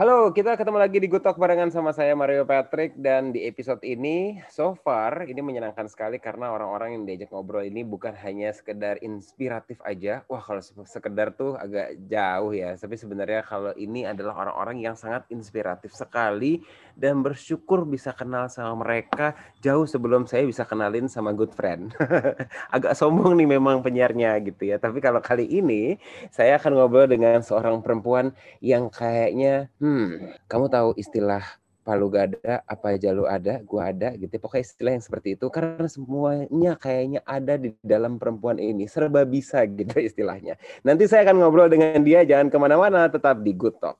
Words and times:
Halo, 0.00 0.32
kita 0.32 0.56
ketemu 0.56 0.80
lagi 0.80 0.96
di 0.96 1.12
Good 1.12 1.28
barengan 1.36 1.68
sama 1.68 1.92
saya 1.92 2.16
Mario 2.16 2.48
Patrick 2.48 2.96
dan 2.96 3.36
di 3.36 3.44
episode 3.44 3.84
ini 3.84 4.40
so 4.48 4.72
far 4.72 5.28
ini 5.28 5.44
menyenangkan 5.44 5.84
sekali 5.92 6.16
karena 6.16 6.48
orang-orang 6.48 6.96
yang 6.96 7.04
diajak 7.04 7.28
ngobrol 7.28 7.60
ini 7.60 7.84
bukan 7.84 8.16
hanya 8.16 8.48
sekedar 8.48 8.96
inspiratif 9.04 9.76
aja. 9.84 10.24
Wah, 10.24 10.40
kalau 10.40 10.64
sekedar 10.64 11.36
tuh 11.36 11.52
agak 11.60 12.00
jauh 12.08 12.56
ya. 12.56 12.80
Tapi 12.80 12.96
sebenarnya 12.96 13.44
kalau 13.44 13.76
ini 13.76 14.08
adalah 14.08 14.40
orang-orang 14.40 14.80
yang 14.80 14.96
sangat 14.96 15.28
inspiratif 15.28 15.92
sekali 15.92 16.64
dan 16.96 17.20
bersyukur 17.20 17.84
bisa 17.84 18.16
kenal 18.16 18.48
sama 18.48 18.80
mereka 18.80 19.36
jauh 19.60 19.84
sebelum 19.84 20.24
saya 20.24 20.48
bisa 20.48 20.64
kenalin 20.64 21.12
sama 21.12 21.36
good 21.36 21.52
friend. 21.52 21.92
agak 22.72 22.96
sombong 22.96 23.36
nih 23.36 23.52
memang 23.52 23.84
penyiarnya 23.84 24.32
gitu 24.48 24.64
ya. 24.64 24.80
Tapi 24.80 24.96
kalau 25.04 25.20
kali 25.20 25.44
ini 25.44 26.00
saya 26.32 26.56
akan 26.56 26.72
ngobrol 26.72 27.04
dengan 27.04 27.44
seorang 27.44 27.84
perempuan 27.84 28.32
yang 28.64 28.88
kayaknya 28.88 29.68
hmm, 29.76 29.89
Hmm, 29.90 30.30
kamu 30.46 30.70
tahu 30.70 30.88
istilah 30.94 31.42
palu 31.82 32.06
gada 32.06 32.62
apa 32.62 32.94
jalu 32.94 33.26
ada, 33.26 33.58
gua 33.66 33.90
ada 33.90 34.14
gitu. 34.14 34.30
Pokoknya 34.38 34.62
istilah 34.62 34.92
yang 34.94 35.02
seperti 35.02 35.34
itu 35.34 35.50
karena 35.50 35.90
semuanya 35.90 36.78
kayaknya 36.78 37.20
ada 37.26 37.58
di 37.58 37.74
dalam 37.82 38.14
perempuan 38.22 38.62
ini. 38.62 38.86
Serba 38.86 39.26
bisa 39.26 39.66
gitu 39.66 39.98
istilahnya. 40.08 40.54
Nanti 40.86 41.10
saya 41.10 41.26
akan 41.26 41.42
ngobrol 41.42 41.66
dengan 41.66 42.06
dia. 42.06 42.22
Jangan 42.22 42.54
ke 42.54 42.56
mana-mana, 42.62 43.10
tetap 43.10 43.42
di 43.42 43.50
Good 43.50 43.82
Talk. 43.82 43.98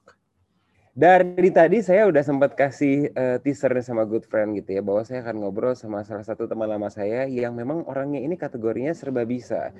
Dari 0.94 1.50
tadi 1.50 1.82
saya 1.82 2.06
udah 2.06 2.22
sempat 2.22 2.54
kasih 2.54 3.10
uh, 3.14 3.38
teaser 3.42 3.74
sama 3.82 4.06
good 4.06 4.26
friend 4.26 4.58
gitu 4.58 4.78
ya 4.78 4.82
bahwa 4.82 5.02
saya 5.06 5.22
akan 5.26 5.42
ngobrol 5.42 5.74
sama 5.74 6.02
salah 6.02 6.26
satu 6.26 6.50
teman 6.50 6.66
lama 6.66 6.90
saya 6.90 7.30
yang 7.30 7.54
memang 7.54 7.86
orangnya 7.90 8.22
ini 8.22 8.38
kategorinya 8.38 8.94
serba 8.94 9.26
bisa. 9.26 9.74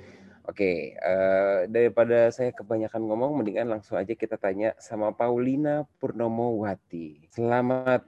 Oke, 0.49 0.97
uh, 0.97 1.69
daripada 1.69 2.33
saya 2.33 2.49
kebanyakan 2.49 3.05
ngomong, 3.05 3.37
mendingan 3.37 3.69
langsung 3.69 4.01
aja 4.01 4.17
kita 4.17 4.41
tanya 4.41 4.73
sama 4.81 5.13
Paulina 5.13 5.85
Purnomo 6.01 6.57
Wati. 6.65 7.29
Selamat 7.29 8.01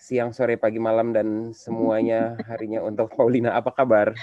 siang, 0.00 0.32
sore, 0.32 0.56
pagi, 0.56 0.80
malam, 0.80 1.12
dan 1.12 1.52
semuanya 1.52 2.40
harinya 2.48 2.80
untuk 2.80 3.12
Paulina. 3.12 3.52
Apa 3.52 3.76
kabar? 3.76 4.16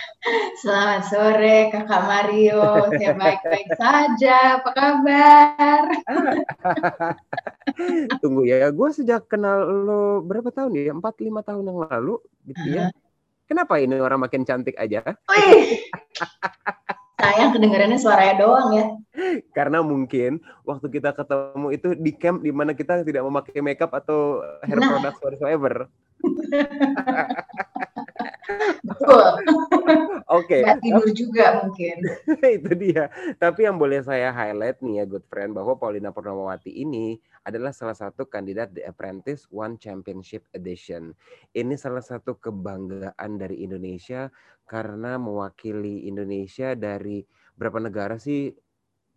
Selamat 0.57 1.05
sore, 1.05 1.69
Kakak 1.69 2.03
Mario. 2.09 2.89
Saya 2.97 3.13
baik-baik 3.13 3.69
saja. 3.77 4.57
Apa 4.57 4.69
kabar? 4.73 5.81
Tunggu 8.25 8.49
ya, 8.49 8.73
gue 8.73 8.89
sejak 8.89 9.29
kenal 9.29 9.61
lo 9.61 10.25
berapa 10.25 10.49
tahun 10.49 10.73
ya? 10.73 10.89
Empat 10.89 11.21
lima 11.21 11.45
tahun 11.45 11.69
yang 11.69 11.85
lalu, 11.85 12.17
gitu 12.49 12.65
ya. 12.73 12.89
Kenapa 13.45 13.77
ini 13.77 14.01
orang 14.01 14.25
makin 14.25 14.41
cantik 14.41 14.73
aja? 14.75 15.05
Wih. 15.29 15.85
Sayang 17.17 17.49
kedengarannya 17.57 17.97
suaranya 17.97 18.35
doang 18.37 18.69
ya. 18.77 18.85
Karena 19.57 19.81
mungkin 19.81 20.37
waktu 20.61 20.85
kita 21.01 21.17
ketemu 21.17 21.67
itu 21.73 21.87
di 21.97 22.13
camp 22.13 22.45
di 22.45 22.53
mana 22.53 22.77
kita 22.77 23.01
tidak 23.01 23.25
memakai 23.25 23.57
makeup 23.65 23.89
atau 23.89 24.45
hair 24.61 24.77
nah. 24.77 24.85
product 24.85 25.17
whatsoever. 25.25 25.73
Betul. 28.87 29.27
Oke. 30.27 30.59
Okay. 30.59 30.61
tidur 30.83 31.07
juga 31.11 31.63
mungkin. 31.63 31.97
itu 32.57 32.71
dia. 32.75 33.11
Tapi 33.39 33.67
yang 33.67 33.77
boleh 33.79 34.03
saya 34.03 34.31
highlight 34.31 34.79
nih 34.83 35.03
ya 35.03 35.05
good 35.07 35.23
friend 35.27 35.55
bahwa 35.55 35.75
Paulina 35.79 36.11
Purnamawati 36.11 36.71
ini 36.71 37.19
adalah 37.47 37.71
salah 37.71 37.95
satu 37.95 38.27
kandidat 38.27 38.75
The 38.75 38.87
Apprentice 38.87 39.47
One 39.51 39.79
Championship 39.79 40.43
Edition. 40.51 41.15
Ini 41.55 41.75
salah 41.79 42.03
satu 42.03 42.35
kebanggaan 42.39 43.39
dari 43.39 43.63
Indonesia 43.63 44.27
karena 44.67 45.15
mewakili 45.15 46.07
Indonesia 46.07 46.75
dari 46.75 47.23
berapa 47.55 47.79
negara 47.79 48.19
sih? 48.19 48.51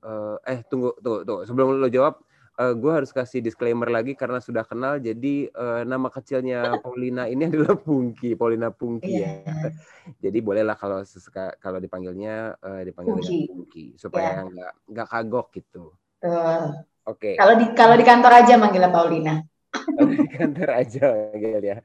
Uh, 0.00 0.40
eh 0.48 0.64
tunggu 0.64 0.96
tuh 1.04 1.28
tuh 1.28 1.44
sebelum 1.44 1.76
lo 1.76 1.84
jawab 1.92 2.24
uh, 2.60 2.74
gue 2.76 2.92
harus 2.92 3.10
kasih 3.10 3.40
disclaimer 3.40 3.88
lagi 3.88 4.12
karena 4.12 4.38
sudah 4.38 4.62
kenal 4.68 5.00
jadi 5.00 5.48
uh, 5.56 5.82
nama 5.88 6.12
kecilnya 6.12 6.60
Paulina 6.84 7.24
ini 7.26 7.48
adalah 7.48 7.74
Pungki 7.80 8.36
Paulina 8.36 8.68
Pungki 8.68 9.24
yeah. 9.24 9.40
ya 9.40 9.72
jadi 10.20 10.38
bolehlah 10.44 10.76
kalau 10.76 11.00
sesuka, 11.00 11.56
kalau 11.56 11.80
dipanggilnya 11.80 12.60
uh, 12.60 12.82
dipanggil 12.84 13.16
Pungki. 13.16 13.40
Pungki 13.48 13.84
supaya 13.96 14.44
iya. 14.44 14.44
nggak 14.44 14.72
yeah. 14.76 14.90
nggak 14.92 15.08
kagok 15.08 15.46
gitu 15.56 15.84
uh, 16.28 16.76
oke 17.08 17.16
okay. 17.16 17.34
kalau 17.40 17.54
di 17.56 17.66
kalau 17.72 17.94
di 17.96 18.04
kantor 18.04 18.32
aja 18.44 18.54
manggilnya 18.60 18.92
Paulina 18.92 19.36
di 19.70 20.26
kantor 20.34 20.70
aja 20.82 21.30
gitu 21.30 21.62
ya. 21.62 21.78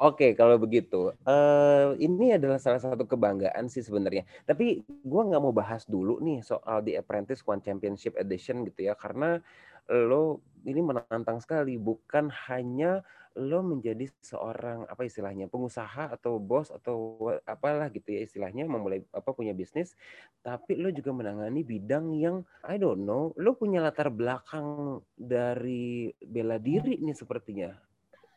Oke, 0.00 0.32
kalau 0.32 0.56
begitu, 0.56 1.12
uh, 1.28 1.92
ini 2.00 2.32
adalah 2.32 2.56
salah 2.56 2.80
satu 2.80 3.04
kebanggaan 3.04 3.68
sih 3.68 3.84
sebenarnya. 3.84 4.24
Tapi 4.48 4.80
gue 4.88 5.22
nggak 5.28 5.42
mau 5.44 5.52
bahas 5.52 5.84
dulu 5.84 6.16
nih 6.24 6.40
soal 6.40 6.80
The 6.80 6.96
Apprentice 6.96 7.44
One 7.44 7.60
Championship 7.60 8.16
Edition 8.16 8.64
gitu 8.64 8.88
ya, 8.88 8.96
karena 8.96 9.44
lo 9.90 10.42
ini 10.66 10.82
menantang 10.82 11.38
sekali. 11.38 11.78
Bukan 11.78 12.30
hanya 12.50 13.06
lo 13.36 13.60
menjadi 13.60 14.08
seorang 14.24 14.88
apa 14.88 15.04
istilahnya 15.04 15.44
pengusaha 15.52 16.08
atau 16.08 16.40
bos 16.40 16.72
atau 16.72 17.20
apalah 17.44 17.92
gitu 17.92 18.16
ya 18.16 18.24
istilahnya 18.24 18.64
memulai 18.64 19.04
apa 19.12 19.28
punya 19.36 19.52
bisnis 19.52 19.92
tapi 20.40 20.80
lo 20.80 20.88
juga 20.88 21.12
menangani 21.12 21.60
bidang 21.60 22.16
yang 22.16 22.40
I 22.64 22.80
don't 22.80 23.04
know 23.04 23.36
lo 23.36 23.52
punya 23.52 23.84
latar 23.84 24.08
belakang 24.08 25.00
dari 25.12 26.16
bela 26.24 26.56
diri 26.56 26.96
nih 26.96 27.12
sepertinya 27.12 27.76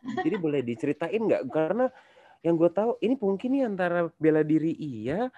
jadi 0.03 0.35
boleh 0.35 0.67
diceritain 0.67 1.23
nggak 1.23 1.47
karena 1.47 1.87
yang 2.43 2.59
gue 2.59 2.71
tahu 2.71 2.99
ini 2.99 3.15
mungkin 3.19 3.49
nih 3.55 3.63
antara 3.67 4.11
bela 4.19 4.43
diri 4.43 4.75
iya 4.75 5.31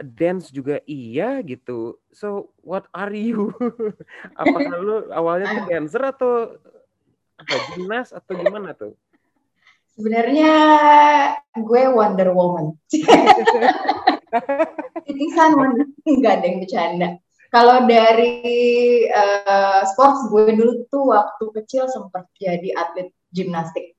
dance 0.00 0.48
juga 0.48 0.80
iya 0.88 1.44
gitu 1.44 2.00
so 2.10 2.48
what 2.64 2.88
are 2.96 3.12
you 3.12 3.52
apakah 4.40 4.78
lo 4.80 4.96
awalnya 5.12 5.52
tuh 5.52 5.64
dancer 5.68 6.02
atau 6.02 6.56
apa 7.40 7.56
gimnas 7.72 8.12
atau 8.12 8.32
gimana 8.36 8.76
tuh? 8.76 8.92
Sebenarnya 9.96 10.52
gue 11.56 11.82
Wonder 11.92 12.30
Woman. 12.36 12.76
Titisan 15.04 15.50
enggak 16.06 16.32
ada 16.40 16.46
yang 16.46 16.58
bercanda. 16.62 17.08
Kalau 17.50 17.82
dari 17.90 18.38
uh, 19.10 19.82
sports 19.90 20.30
gue 20.30 20.54
dulu 20.54 20.86
tuh 20.86 21.10
waktu 21.10 21.44
kecil 21.58 21.90
sempat 21.90 22.30
jadi 22.38 22.70
atlet 22.78 23.10
gimnastik 23.34 23.98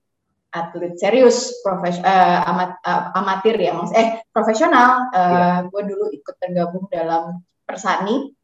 atlet 0.52 1.00
serius 1.00 1.64
profes 1.64 1.96
uh, 2.04 2.40
amat 2.52 2.72
uh, 2.84 3.16
amatir 3.16 3.56
ya 3.56 3.72
mas 3.72 3.92
eh 3.96 4.20
profesional 4.36 5.08
uh, 5.16 5.64
ya. 5.64 5.72
gue 5.72 5.82
dulu 5.88 6.12
ikut 6.12 6.36
tergabung 6.38 6.92
dalam 6.92 7.40
Persani 7.64 8.36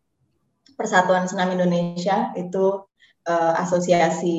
Persatuan 0.78 1.28
Senam 1.28 1.52
Indonesia 1.52 2.32
itu 2.40 2.88
uh, 3.28 3.54
Asosiasi 3.60 4.38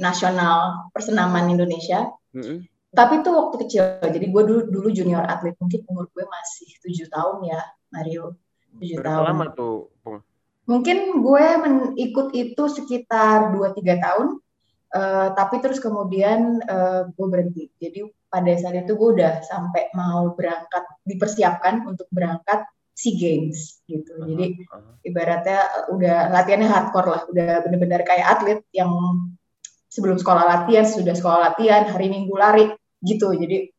Nasional 0.00 0.90
Persenaman 0.90 1.52
Indonesia. 1.52 2.10
Mm-hmm. 2.34 2.58
Tapi 2.88 3.20
itu 3.20 3.30
waktu 3.30 3.56
kecil, 3.68 3.84
jadi 4.00 4.26
gue 4.32 4.42
dulu, 4.48 4.60
dulu 4.72 4.88
junior 4.88 5.20
atlet, 5.28 5.52
mungkin 5.60 5.84
umur 5.92 6.08
gue 6.08 6.24
masih 6.24 6.72
tujuh 6.80 7.06
tahun 7.12 7.44
ya, 7.44 7.60
Mario. 7.92 8.32
Tujuh 8.80 9.04
tahun. 9.04 9.24
lama 9.28 9.46
tuh, 9.52 9.92
Mungkin 10.64 11.20
gue 11.20 11.44
ikut 12.00 12.28
itu 12.32 12.62
sekitar 12.68 13.52
dua 13.52 13.76
tiga 13.76 14.00
tahun, 14.00 14.40
uh, 14.94 15.28
tapi 15.36 15.60
terus 15.60 15.80
kemudian 15.82 16.62
uh, 16.64 17.08
gue 17.12 17.26
berhenti. 17.28 17.68
Jadi 17.76 18.06
pada 18.28 18.52
saat 18.60 18.84
itu 18.84 18.92
gue 18.92 19.10
udah 19.20 19.40
sampai 19.44 19.92
mau 19.96 20.32
berangkat, 20.36 20.84
dipersiapkan 21.08 21.88
untuk 21.88 22.08
berangkat 22.12 22.64
SEA 22.92 23.16
Games 23.16 23.80
gitu. 23.88 24.12
Uh 24.16 24.20
-huh. 24.20 24.26
Jadi 24.32 24.46
ibaratnya 25.08 25.60
udah 25.92 26.16
latihannya 26.34 26.68
hardcore 26.68 27.08
lah, 27.08 27.22
udah 27.30 27.50
bener-bener 27.64 28.02
kayak 28.04 28.26
atlet 28.38 28.60
yang 28.74 28.90
sebelum 29.88 30.20
sekolah 30.20 30.44
latihan, 30.44 30.84
sudah 30.84 31.14
sekolah 31.16 31.52
latihan, 31.52 31.88
hari 31.88 32.12
Minggu 32.12 32.34
lari 32.36 32.68
gitu. 33.00 33.32
Jadi 33.32 33.70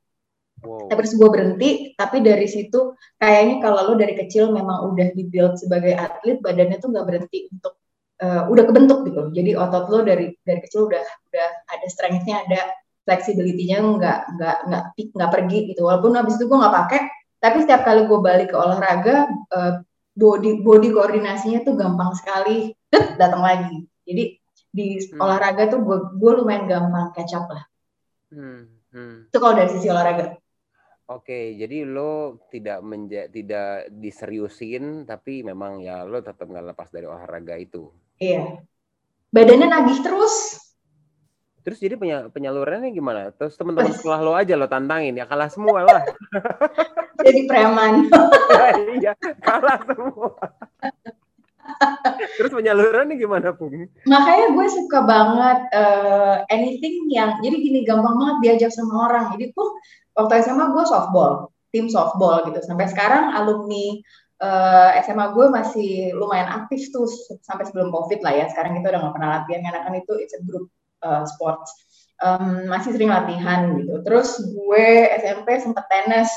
wow. 0.65 0.87
tapi 0.89 0.99
terus 1.05 1.15
gue 1.19 1.29
berhenti, 1.29 1.69
tapi 1.93 2.23
dari 2.23 2.47
situ 2.49 2.95
kayaknya 3.21 3.61
kalau 3.61 3.91
lo 3.91 3.93
dari 3.99 4.15
kecil 4.17 4.49
memang 4.49 4.89
udah 4.95 5.13
dibuild 5.13 5.59
sebagai 5.59 5.93
atlet, 5.93 6.41
badannya 6.41 6.77
tuh 6.81 6.89
nggak 6.89 7.05
berhenti 7.05 7.51
untuk 7.53 7.77
uh, 8.23 8.47
udah 8.51 8.63
kebentuk 8.67 9.07
gitu. 9.07 9.31
Jadi 9.33 9.55
otot 9.55 9.85
lo 9.91 10.03
dari 10.03 10.31
dari 10.43 10.59
kecil 10.63 10.87
udah 10.87 11.03
udah 11.03 11.47
ada 11.71 11.87
strength-nya, 11.89 12.47
ada 12.47 12.75
flexibility-nya 13.03 13.81
nggak 13.81 14.19
nggak 14.37 14.57
nggak 14.69 14.83
nggak 15.15 15.31
pergi 15.31 15.59
gitu. 15.73 15.87
Walaupun 15.87 16.15
habis 16.15 16.37
itu 16.37 16.45
gue 16.45 16.57
nggak 16.59 16.75
pakai, 16.85 17.01
tapi 17.39 17.57
setiap 17.63 17.87
kali 17.87 18.05
gue 18.05 18.19
balik 18.19 18.51
ke 18.51 18.57
olahraga 18.59 19.27
uh, 19.55 19.79
body 20.19 20.59
body 20.61 20.91
koordinasinya 20.91 21.63
tuh 21.63 21.79
gampang 21.79 22.11
sekali 22.19 22.75
datang 23.19 23.39
lagi 23.39 23.87
jadi 24.03 24.23
di 24.69 24.87
hmm. 25.01 25.17
olahraga 25.17 25.71
tuh 25.71 25.79
gue 25.81 25.97
gue 26.19 26.31
lumayan 26.43 26.67
gampang 26.67 27.15
catch 27.15 27.33
up 27.33 27.47
lah 27.47 27.63
hmm. 28.35 28.67
Hmm. 28.91 29.15
itu 29.31 29.37
kalau 29.39 29.55
dari 29.55 29.69
sisi 29.71 29.87
olahraga 29.87 30.35
Oke, 31.09 31.57
jadi 31.57 31.89
lo 31.89 32.37
tidak 32.53 32.85
menja 32.85 33.25
tidak 33.33 33.89
diseriusin, 33.89 35.09
tapi 35.09 35.41
memang 35.41 35.81
ya 35.81 36.05
lo 36.05 36.21
tetap 36.21 36.45
nggak 36.45 36.69
lepas 36.69 36.93
dari 36.93 37.09
olahraga 37.09 37.57
itu. 37.57 37.89
Iya, 38.21 38.61
badannya 39.33 39.73
nagih 39.73 40.05
terus. 40.05 40.61
Terus 41.65 41.81
jadi 41.81 41.97
penyalurannya 42.29 42.93
gimana? 42.93 43.33
Terus 43.33 43.57
teman-teman 43.57 43.89
sekolah 43.89 44.21
lo 44.21 44.37
aja 44.37 44.53
lo 44.53 44.69
tantangin 44.69 45.17
ya 45.17 45.25
kalah 45.25 45.49
semua 45.49 45.81
lah. 45.81 46.05
jadi 47.25 47.41
preman. 47.49 48.05
iya, 49.01 49.17
kalah 49.41 49.81
semua. 49.89 50.37
Terus 52.37 52.51
penyalurannya 52.53 53.15
gimana, 53.17 53.53
Pung? 53.53 53.73
Makanya 54.05 54.45
gue 54.57 54.67
suka 54.69 55.05
banget 55.05 55.59
uh, 55.73 56.41
anything 56.49 57.05
yang, 57.13 57.37
jadi 57.41 57.55
gini, 57.61 57.79
gampang 57.85 58.17
banget 58.17 58.37
diajak 58.41 58.71
sama 58.73 59.09
orang. 59.09 59.37
Jadi 59.37 59.53
tuh 59.53 59.69
waktu 60.19 60.43
SMA 60.43 60.75
gue 60.75 60.83
softball, 60.83 61.47
tim 61.71 61.87
softball 61.87 62.43
gitu. 62.43 62.59
Sampai 62.65 62.91
sekarang 62.91 63.31
alumni 63.31 64.03
uh, 64.43 64.99
eh, 64.99 65.01
SMA 65.07 65.31
gue 65.31 65.45
masih 65.47 65.89
lumayan 66.19 66.51
aktif 66.51 66.91
tuh 66.91 67.07
sampai 67.39 67.63
sebelum 67.63 67.89
COVID 67.95 68.19
lah 68.19 68.33
ya. 68.35 68.45
Sekarang 68.51 68.75
kita 68.75 68.91
udah 68.91 68.99
gak 69.07 69.15
pernah 69.15 69.29
latihan, 69.39 69.61
karena 69.63 69.79
kan 69.87 69.93
itu 69.95 70.13
it's 70.19 70.35
a 70.35 70.41
group 70.43 70.67
uh, 71.01 71.23
sports. 71.23 71.71
Um, 72.19 72.67
masih 72.67 72.91
sering 72.91 73.15
latihan 73.15 73.79
gitu. 73.79 74.03
Terus 74.03 74.43
gue 74.43 74.87
SMP 75.23 75.55
sempat 75.63 75.87
tenis, 75.87 76.27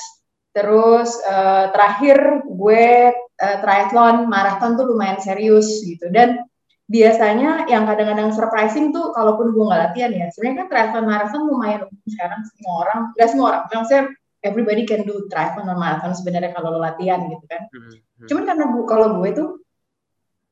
Terus 0.52 1.16
uh, 1.24 1.72
terakhir 1.72 2.44
gue 2.44 2.84
uh, 3.16 3.56
triathlon, 3.64 4.28
maraton 4.28 4.76
tuh 4.76 4.84
lumayan 4.84 5.16
serius 5.16 5.80
gitu. 5.80 6.12
Dan 6.12 6.44
biasanya 6.92 7.64
yang 7.72 7.88
kadang-kadang 7.88 8.36
surprising 8.36 8.92
tuh 8.92 9.16
kalaupun 9.16 9.56
gue 9.56 9.64
nggak 9.64 9.82
latihan 9.88 10.12
ya. 10.12 10.26
Sebenarnya 10.28 10.56
kan 10.60 10.68
triathlon 10.68 11.04
maraton 11.08 11.42
lumayan 11.48 11.80
sekarang 12.04 12.40
semua 12.52 12.74
orang, 12.84 13.00
nggak 13.16 13.28
semua 13.32 13.46
orang, 13.48 13.62
maksudnya 13.72 14.04
everybody 14.44 14.84
can 14.84 15.08
do 15.08 15.24
triathlon 15.32 15.72
dan 15.72 15.78
maraton 15.80 16.12
sebenarnya 16.12 16.52
kalau 16.52 16.76
lo 16.76 16.80
latihan 16.84 17.24
gitu 17.32 17.44
kan. 17.48 17.64
Hmm, 17.72 17.88
hmm. 17.96 18.26
Cuman 18.28 18.42
karena 18.44 18.64
gue, 18.68 18.84
kalau 18.84 19.08
gue 19.24 19.30
tuh 19.32 19.48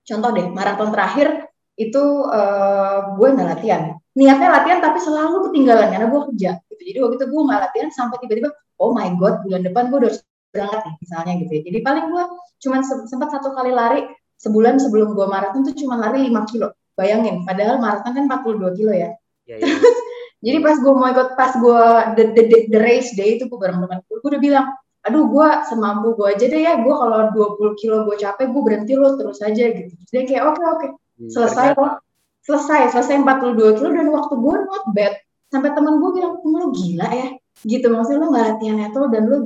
contoh 0.09 0.31
deh 0.33 0.47
maraton 0.49 0.89
terakhir 0.89 1.29
itu 1.77 2.05
uh, 2.25 3.15
gue 3.21 3.29
nggak 3.37 3.49
latihan. 3.61 3.83
Niatnya 4.17 4.49
latihan 4.49 4.81
tapi 4.81 4.99
selalu 4.99 5.53
ketinggalan 5.53 5.93
karena 5.93 6.07
gue 6.09 6.21
kerja. 6.33 6.51
Gitu. 6.73 6.83
Jadi 6.89 6.99
waktu 7.05 7.17
itu 7.21 7.27
gue 7.29 7.43
nggak 7.45 7.61
latihan 7.69 7.89
sampai 7.93 8.17
tiba-tiba 8.25 8.51
oh 8.81 8.97
my 8.97 9.13
god 9.21 9.45
bulan 9.45 9.61
depan 9.61 9.93
gue 9.93 9.99
udah 10.01 10.09
harus 10.09 10.21
berangkat 10.51 10.81
nih 10.89 10.95
misalnya 11.05 11.33
gitu 11.45 11.53
ya. 11.53 11.63
Jadi 11.69 11.79
paling 11.85 12.05
gue 12.09 12.25
cuma 12.65 12.77
sempat 12.85 13.29
satu 13.29 13.53
kali 13.53 13.73
lari 13.77 14.01
sebulan 14.41 14.81
sebelum 14.81 15.13
gue 15.13 15.27
maraton 15.29 15.61
tuh 15.69 15.77
cuma 15.77 16.01
lari 16.01 16.27
5 16.33 16.51
kilo. 16.51 16.73
Bayangin, 16.97 17.45
padahal 17.45 17.77
maraton 17.81 18.13
kan 18.13 18.25
42 18.29 18.79
kilo 18.81 18.93
ya. 18.93 19.13
ya, 19.45 19.57
ya. 19.61 19.69
Jadi 20.45 20.59
pas 20.65 20.77
gue 20.81 20.93
mau 20.97 21.09
ikut, 21.13 21.37
pas 21.37 21.53
gue 21.53 21.83
the, 22.17 22.25
the, 22.33 22.43
the, 22.49 22.59
the 22.73 22.81
race 22.81 23.13
day 23.13 23.37
itu 23.37 23.45
gue 23.45 23.59
bareng 23.61 23.85
teman 23.85 24.01
gue, 24.09 24.17
gue 24.25 24.31
udah 24.33 24.41
bilang, 24.41 24.67
aduh 25.05 25.29
gue 25.29 25.49
semampu 25.69 26.17
gue 26.17 26.27
aja 26.33 26.45
deh 26.49 26.61
ya, 26.65 26.81
gue 26.81 26.95
kalau 26.97 27.29
20 27.37 27.81
kilo 27.81 28.09
gue 28.09 28.17
capek, 28.17 28.49
gue 28.49 28.63
berhenti 28.65 28.93
lo 28.97 29.21
terus 29.21 29.45
aja 29.45 29.65
gitu. 29.69 29.93
Jadi 30.09 30.25
kayak 30.25 30.45
oke 30.49 30.57
okay, 30.57 30.65
oke, 30.65 30.79
okay. 30.81 30.91
Hmm, 31.21 31.29
selesai 31.29 31.67
kok. 31.77 31.93
Selesai, 32.41 32.81
selesai 32.97 33.21
42 33.21 33.77
kilo 33.77 33.89
dan 33.93 34.09
waktu 34.09 34.35
gue 34.41 34.55
not 34.65 34.85
bad. 34.97 35.13
Sampai 35.53 35.77
temen 35.77 36.01
gue 36.01 36.11
bilang, 36.17 36.41
lo 36.41 36.73
gila 36.73 37.09
ya 37.13 37.29
gitu 37.69 37.93
maksudnya 37.93 38.25
lo 38.25 38.27
nggak 38.33 38.47
latihan 38.55 38.77
netral 38.81 39.07
dan 39.13 39.23
lo 39.29 39.37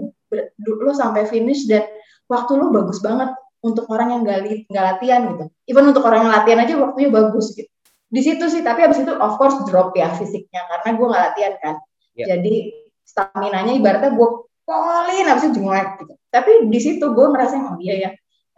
lo 0.63 0.93
sampai 0.95 1.27
finish 1.27 1.67
dan 1.67 1.83
waktu 2.31 2.55
lo 2.55 2.71
bagus 2.71 3.03
banget 3.03 3.35
untuk 3.65 3.89
orang 3.89 4.13
yang 4.13 4.21
nggak 4.29 4.69
nggak 4.69 4.85
latihan 4.85 5.21
gitu 5.33 5.45
even 5.65 5.85
untuk 5.89 6.05
orang 6.05 6.29
yang 6.29 6.33
latihan 6.37 6.61
aja 6.61 6.75
waktunya 6.77 7.09
bagus 7.09 7.57
gitu 7.57 7.71
di 8.13 8.21
situ 8.21 8.45
sih 8.53 8.61
tapi 8.61 8.85
abis 8.85 9.03
itu 9.03 9.13
of 9.17 9.41
course 9.41 9.57
drop 9.67 9.97
ya 9.97 10.13
fisiknya 10.13 10.63
karena 10.69 10.89
gue 10.95 11.07
nggak 11.09 11.25
latihan 11.33 11.55
kan 11.59 11.75
yeah. 12.13 12.37
jadi 12.37 12.77
stamina 13.03 13.65
nya 13.65 13.73
ibaratnya 13.75 14.13
gue 14.13 14.29
polin 14.69 15.27
abis 15.33 15.43
itu 15.49 15.53
jenguek 15.59 15.89
gitu 16.05 16.15
tapi 16.29 16.53
di 16.69 16.81
situ 16.81 17.05
gue 17.11 17.27
merasa 17.33 17.57
oh 17.57 17.81
iya 17.81 17.95
ya 17.97 18.11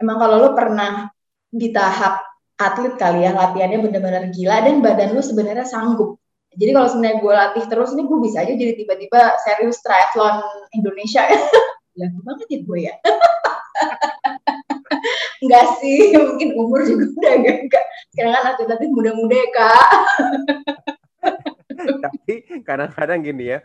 emang 0.03 0.19
kalau 0.19 0.43
lo 0.43 0.49
pernah 0.53 1.07
di 1.47 1.71
tahap 1.71 2.21
atlet 2.59 2.99
kali 2.99 3.23
ya 3.23 3.31
latihannya 3.31 3.79
benar-benar 3.79 4.29
gila 4.35 4.61
dan 4.61 4.83
badan 4.83 5.15
lo 5.15 5.23
sebenarnya 5.23 5.63
sanggup 5.63 6.19
jadi 6.57 6.73
kalau 6.73 6.89
sebenarnya 6.89 7.17
gue 7.21 7.33
latih 7.33 7.63
terus 7.69 7.93
ini 7.93 8.03
gue 8.09 8.19
bisa 8.19 8.41
aja 8.41 8.53
jadi 8.53 8.73
tiba-tiba 8.73 9.37
serius 9.45 9.77
triathlon 9.85 10.41
Indonesia 10.73 11.23
ya. 11.97 12.07
Banget 12.25 12.47
ya 12.49 12.59
gue 12.65 12.79
ya. 12.81 12.93
Enggak 15.43 15.65
sih, 15.81 16.11
mungkin 16.17 16.49
umur 16.57 16.83
juga 16.87 17.05
udah 17.13 17.31
agak 17.37 17.55
enggak. 17.67 17.85
Sekarang 18.13 18.31
kan 18.33 18.43
atlet-atlet 18.53 18.91
muda-muda 18.91 19.35
ya 19.35 19.47
kak. 19.53 19.89
Tapi 22.05 22.33
kadang-kadang 22.65 23.19
gini 23.21 23.53
ya, 23.53 23.59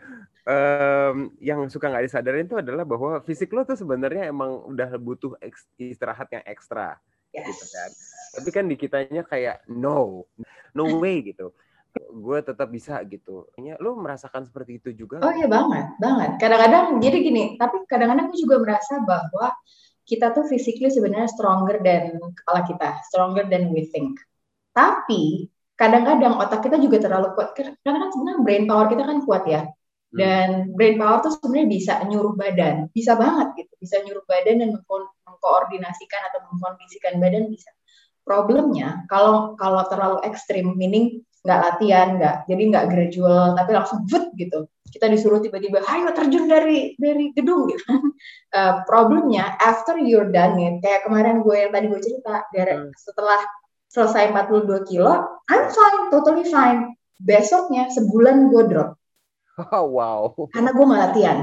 um, 0.45 1.33
yang 1.41 1.65
suka 1.67 1.89
nggak 1.89 2.05
disadarin 2.05 2.45
itu 2.45 2.61
adalah 2.61 2.85
bahwa 2.85 3.17
fisik 3.25 3.49
lo 3.51 3.65
tuh 3.65 3.79
sebenarnya 3.79 4.29
emang 4.29 4.69
udah 4.69 4.93
butuh 5.01 5.33
istirahat 5.81 6.29
yang 6.29 6.45
ekstra. 6.45 7.01
Yes. 7.33 7.49
gitu 7.49 7.65
kan. 7.73 7.89
Tapi 8.37 8.49
kan 8.53 8.65
di 8.69 8.75
kitanya 8.77 9.25
kayak 9.25 9.65
no, 9.65 10.29
no 10.77 10.83
way 11.01 11.25
gitu 11.25 11.49
gue 11.93 12.39
tetap 12.41 12.67
bisa 12.73 12.97
gitu. 13.05 13.45
Ya, 13.59 13.77
lo 13.77 13.93
merasakan 13.97 14.45
seperti 14.49 14.81
itu 14.81 15.05
juga? 15.05 15.21
Oh 15.21 15.33
iya 15.33 15.45
banget, 15.45 15.93
banget. 16.01 16.31
Kadang-kadang 16.41 16.97
jadi 16.97 17.17
gini, 17.21 17.43
tapi 17.61 17.85
kadang-kadang 17.85 18.33
gue 18.33 18.39
juga 18.39 18.57
merasa 18.61 18.97
bahwa 19.05 19.53
kita 20.03 20.35
tuh 20.35 20.43
physically 20.47 20.91
sebenarnya 20.91 21.31
stronger 21.31 21.79
than 21.79 22.19
kepala 22.19 22.61
kita, 22.67 22.89
stronger 23.07 23.47
than 23.47 23.71
we 23.71 23.87
think. 23.87 24.19
Tapi 24.75 25.47
kadang-kadang 25.79 26.37
otak 26.39 26.63
kita 26.63 26.77
juga 26.79 26.99
terlalu 26.99 27.35
kuat. 27.35 27.55
Karena 27.55 27.99
kan 28.03 28.09
sebenarnya 28.11 28.39
brain 28.43 28.63
power 28.67 28.87
kita 28.91 29.03
kan 29.03 29.17
kuat 29.23 29.43
ya. 29.47 29.61
Hmm. 29.63 30.17
Dan 30.19 30.47
brain 30.75 30.99
power 30.99 31.23
tuh 31.23 31.33
sebenarnya 31.39 31.67
bisa 31.71 31.93
nyuruh 32.05 32.35
badan, 32.35 32.91
bisa 32.91 33.15
banget 33.15 33.63
gitu, 33.63 33.73
bisa 33.79 33.95
nyuruh 34.03 34.23
badan 34.27 34.55
dan 34.61 34.69
mengkoordinasikan 35.25 36.21
atau 36.31 36.39
mengkondisikan 36.51 37.17
badan 37.17 37.49
bisa. 37.49 37.71
Problemnya 38.23 39.03
kalau 39.11 39.59
kalau 39.59 39.83
terlalu 39.91 40.23
ekstrim, 40.23 40.79
meaning 40.79 41.27
nggak 41.43 41.59
latihan, 41.59 42.07
nggak 42.15 42.35
jadi 42.47 42.63
nggak 42.71 42.85
gradual, 42.87 43.45
tapi 43.59 43.71
langsung 43.75 43.99
foot 44.07 44.31
gitu. 44.39 44.65
Kita 44.87 45.09
disuruh 45.11 45.43
tiba-tiba, 45.43 45.83
ayo 45.83 46.15
terjun 46.15 46.47
dari 46.47 46.95
dari 46.95 47.35
gedung 47.35 47.67
gitu. 47.67 47.83
uh, 48.55 48.81
problemnya 48.89 49.59
after 49.59 49.99
you're 49.99 50.31
done 50.31 50.55
it, 50.57 50.79
kayak 50.79 51.03
kemarin 51.03 51.43
gue 51.43 51.55
yang 51.55 51.71
tadi 51.75 51.85
gue 51.91 52.01
cerita, 52.01 52.47
dari 52.55 52.73
hmm. 52.79 52.95
setelah 52.95 53.41
selesai 53.91 54.31
42 54.33 54.89
kilo, 54.89 55.43
I'm 55.51 55.69
fine, 55.69 56.01
totally 56.09 56.47
fine. 56.47 56.95
Besoknya 57.19 57.91
sebulan 57.91 58.49
gue 58.49 58.63
drop. 58.71 58.97
Oh, 59.69 59.85
wow. 59.99 60.33
Karena 60.49 60.71
gue 60.71 60.85
nggak 60.87 61.01
latihan. 61.11 61.37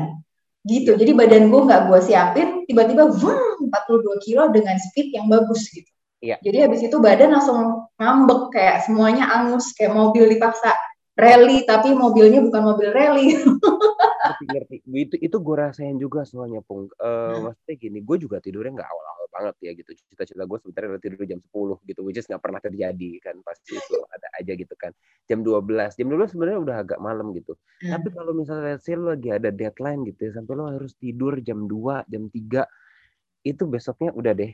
Gitu. 0.65 0.93
Jadi 0.97 1.13
badan 1.13 1.49
gue 1.53 1.61
nggak 1.61 1.83
gue 1.89 2.01
siapin, 2.01 2.49
tiba-tiba 2.65 3.09
42 3.13 4.25
kilo 4.27 4.49
dengan 4.49 4.77
speed 4.77 5.13
yang 5.15 5.29
bagus 5.29 5.69
gitu. 5.73 5.89
Iya. 6.21 6.37
Jadi 6.45 6.59
habis 6.61 6.81
itu 6.85 6.97
badan 7.01 7.33
langsung 7.33 7.89
ngambek 8.01 8.57
kayak 8.57 8.89
semuanya 8.89 9.29
angus 9.29 9.77
kayak 9.77 9.93
mobil 9.93 10.25
dipaksa 10.25 10.73
rally 11.21 11.69
tapi 11.69 11.93
mobilnya 11.93 12.41
bukan 12.41 12.63
mobil 12.65 12.89
rally. 12.97 13.37
ngerti, 14.21 14.45
ngerti. 14.49 14.77
Itu 14.89 15.15
itu 15.21 15.37
gue 15.37 15.57
rasain 15.57 15.97
juga 16.01 16.25
soalnya 16.25 16.65
pung. 16.65 16.89
Uh, 16.97 17.37
hmm. 17.37 17.53
Maksudnya 17.53 17.75
gini, 17.77 17.99
gue 18.01 18.17
juga 18.17 18.37
tidurnya 18.41 18.81
nggak 18.81 18.89
awal-awal 18.89 19.27
banget 19.29 19.55
ya 19.61 19.71
gitu. 19.77 19.91
Cita-cita 20.09 20.45
gue 20.49 20.59
sebenarnya 20.65 20.97
tidur 20.97 21.21
jam 21.29 21.41
10 21.41 21.89
gitu, 21.93 22.01
which 22.05 22.19
is 22.19 22.27
nggak 22.29 22.43
pernah 22.43 22.61
terjadi 22.65 23.11
kan 23.21 23.37
pasti 23.45 23.77
itu 23.77 23.95
ada 24.17 24.29
aja 24.41 24.53
gitu 24.57 24.75
kan. 24.81 24.93
Jam 25.29 25.45
12, 25.45 25.99
jam 26.01 26.09
12 26.09 26.33
sebenarnya 26.33 26.59
udah 26.65 26.77
agak 26.81 26.99
malam 27.05 27.37
gitu. 27.37 27.53
Hmm. 27.85 28.01
Tapi 28.01 28.09
kalau 28.17 28.33
misalnya 28.33 28.77
let's 28.77 28.89
say 28.89 28.97
lo 28.97 29.13
lagi 29.13 29.29
ada 29.29 29.53
deadline 29.53 30.09
gitu 30.09 30.33
ya, 30.33 30.41
sampai 30.41 30.53
lo 30.57 30.65
harus 30.73 30.97
tidur 30.97 31.37
jam 31.45 31.69
2, 31.69 32.09
jam 32.09 32.25
3 32.33 32.65
itu 33.41 33.65
besoknya 33.65 34.13
udah 34.13 34.33
deh 34.37 34.53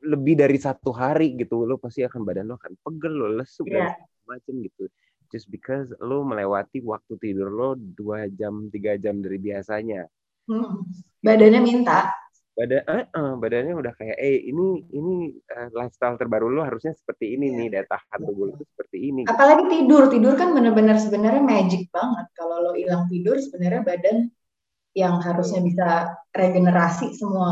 lebih 0.00 0.34
dari 0.40 0.56
satu 0.56 0.96
hari 0.96 1.36
gitu 1.36 1.68
lo 1.68 1.76
pasti 1.76 2.00
akan 2.00 2.24
badan 2.24 2.48
lo 2.48 2.56
akan 2.56 2.72
pegel 2.80 3.12
lo 3.12 3.28
lesu 3.36 3.68
yeah. 3.68 3.92
dan 3.92 4.08
macam 4.24 4.54
gitu 4.64 4.88
just 5.28 5.52
because 5.52 5.92
lo 6.00 6.24
melewati 6.24 6.80
waktu 6.80 7.20
tidur 7.20 7.52
lo 7.52 7.76
dua 7.76 8.32
jam 8.32 8.72
tiga 8.72 8.96
jam 8.96 9.20
dari 9.20 9.36
biasanya 9.36 10.08
hmm. 10.48 10.88
badannya 11.20 11.60
minta 11.60 12.16
badan 12.52 12.80
uh, 12.84 13.04
uh, 13.12 13.32
badannya 13.36 13.76
udah 13.76 13.92
kayak 13.96 14.16
eh 14.16 14.40
ini 14.40 14.88
ini 14.92 15.14
uh, 15.52 15.68
lifestyle 15.76 16.16
terbaru 16.16 16.48
lo 16.48 16.64
harusnya 16.64 16.96
seperti 16.96 17.36
ini 17.36 17.52
yeah. 17.52 17.56
nih 17.60 17.66
daya 17.76 17.86
tahan 17.92 18.20
tubuh 18.24 18.44
lo 18.52 18.54
seperti 18.56 18.98
ini 19.12 19.22
apalagi 19.28 19.64
tidur 19.68 20.08
tidur 20.08 20.32
kan 20.36 20.56
benar-benar 20.56 20.96
sebenarnya 20.96 21.44
magic 21.44 21.92
banget 21.92 22.24
kalau 22.36 22.56
lo 22.60 22.72
hilang 22.72 23.04
tidur 23.12 23.36
sebenarnya 23.36 23.84
badan 23.84 24.32
yang 24.92 25.20
harusnya 25.24 25.64
bisa 25.64 25.88
regenerasi 26.36 27.16
semua 27.16 27.50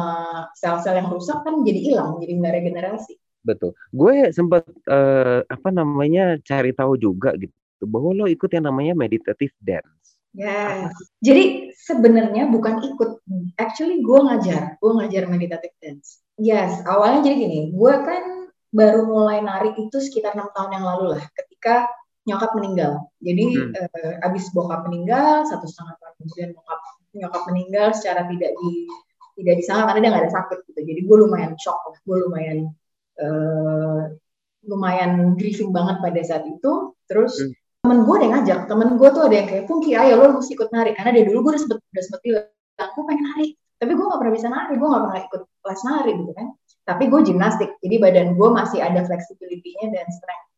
sel-sel 0.56 1.00
yang 1.00 1.08
rusak 1.08 1.40
kan 1.40 1.64
jadi 1.64 1.80
hilang, 1.80 2.20
jadi 2.20 2.32
nggak 2.36 2.54
regenerasi. 2.60 3.16
Betul. 3.40 3.72
Gue 3.92 4.28
sempat 4.36 4.68
uh, 4.88 5.40
apa 5.48 5.68
namanya 5.72 6.36
cari 6.44 6.76
tahu 6.76 7.00
juga 7.00 7.32
gitu 7.40 7.84
bahwa 7.88 8.12
lo 8.12 8.26
ikut 8.28 8.52
yang 8.52 8.68
namanya 8.68 8.92
meditative 8.92 9.56
dance. 9.64 10.20
Yes. 10.36 10.92
Jadi 11.24 11.74
sebenarnya 11.74 12.52
bukan 12.52 12.84
ikut, 12.84 13.24
actually 13.58 14.04
gue 14.04 14.18
ngajar, 14.20 14.76
gue 14.78 14.92
ngajar 15.00 15.26
meditative 15.26 15.74
dance. 15.80 16.22
Yes, 16.40 16.80
awalnya 16.86 17.26
jadi 17.26 17.36
gini, 17.48 17.60
gue 17.74 17.94
kan 18.04 18.52
baru 18.70 19.04
mulai 19.08 19.42
nari 19.42 19.74
itu 19.74 19.98
sekitar 19.98 20.38
enam 20.38 20.48
tahun 20.54 20.78
yang 20.78 20.84
lalu 20.86 21.18
lah, 21.18 21.24
ketika 21.34 21.90
nyokap 22.28 22.54
meninggal. 22.54 23.10
Jadi 23.18 23.44
hmm. 23.58 23.72
uh, 23.74 24.26
abis 24.30 24.52
bokap 24.54 24.86
meninggal, 24.86 25.48
satu 25.50 25.66
setengah 25.66 25.98
tahun 25.98 26.14
kemudian 26.22 26.50
bokap 26.54 26.80
nyokap 27.14 27.42
meninggal 27.50 27.90
secara 27.96 28.26
tidak 28.30 28.52
di 28.58 28.86
tidak 29.40 29.54
disangka 29.56 29.84
karena 29.90 30.00
dia 30.00 30.10
nggak 30.12 30.24
ada 30.28 30.34
sakit 30.36 30.58
gitu. 30.68 30.80
Jadi 30.84 31.00
gue 31.06 31.16
lumayan 31.16 31.52
shock 31.56 31.78
gue 32.04 32.16
lumayan 32.16 32.58
uh, 33.20 34.00
lumayan 34.68 35.34
grieving 35.40 35.72
banget 35.72 35.96
pada 36.04 36.20
saat 36.20 36.44
itu. 36.44 36.94
Terus 37.08 37.32
hmm. 37.40 37.52
temen 37.86 37.98
gue 38.04 38.14
ada 38.14 38.24
yang 38.24 38.34
ngajak. 38.40 38.60
Temen 38.68 38.88
gue 39.00 39.08
tuh 39.10 39.22
ada 39.24 39.34
yang 39.34 39.48
kayak 39.48 39.64
Pungki 39.64 39.92
ayo 39.96 40.14
lo 40.20 40.36
mesti 40.36 40.52
ikut 40.54 40.68
nari. 40.70 40.90
Karena 40.92 41.10
dari 41.16 41.24
dulu 41.28 41.38
gue 41.48 41.50
udah 41.56 41.62
sempet 41.62 41.78
udah 41.80 42.04
sempet 42.04 42.20
bilang 42.22 42.46
aku 42.78 42.98
pengen 43.08 43.24
nari. 43.32 43.48
Tapi 43.80 43.92
gue 43.96 44.04
gak 44.04 44.20
pernah 44.20 44.34
bisa 44.36 44.48
nari. 44.52 44.74
Gue 44.76 44.88
gak 44.92 45.02
pernah 45.08 45.20
ikut 45.24 45.42
kelas 45.64 45.80
nari 45.88 46.12
gitu 46.20 46.32
kan. 46.36 46.46
Tapi 46.84 47.04
gue 47.08 47.20
gimnastik. 47.24 47.70
Jadi 47.80 47.96
badan 47.96 48.28
gue 48.36 48.48
masih 48.52 48.80
ada 48.84 49.00
flexibility-nya 49.08 49.86
dan 49.88 50.06
strength-nya 50.12 50.49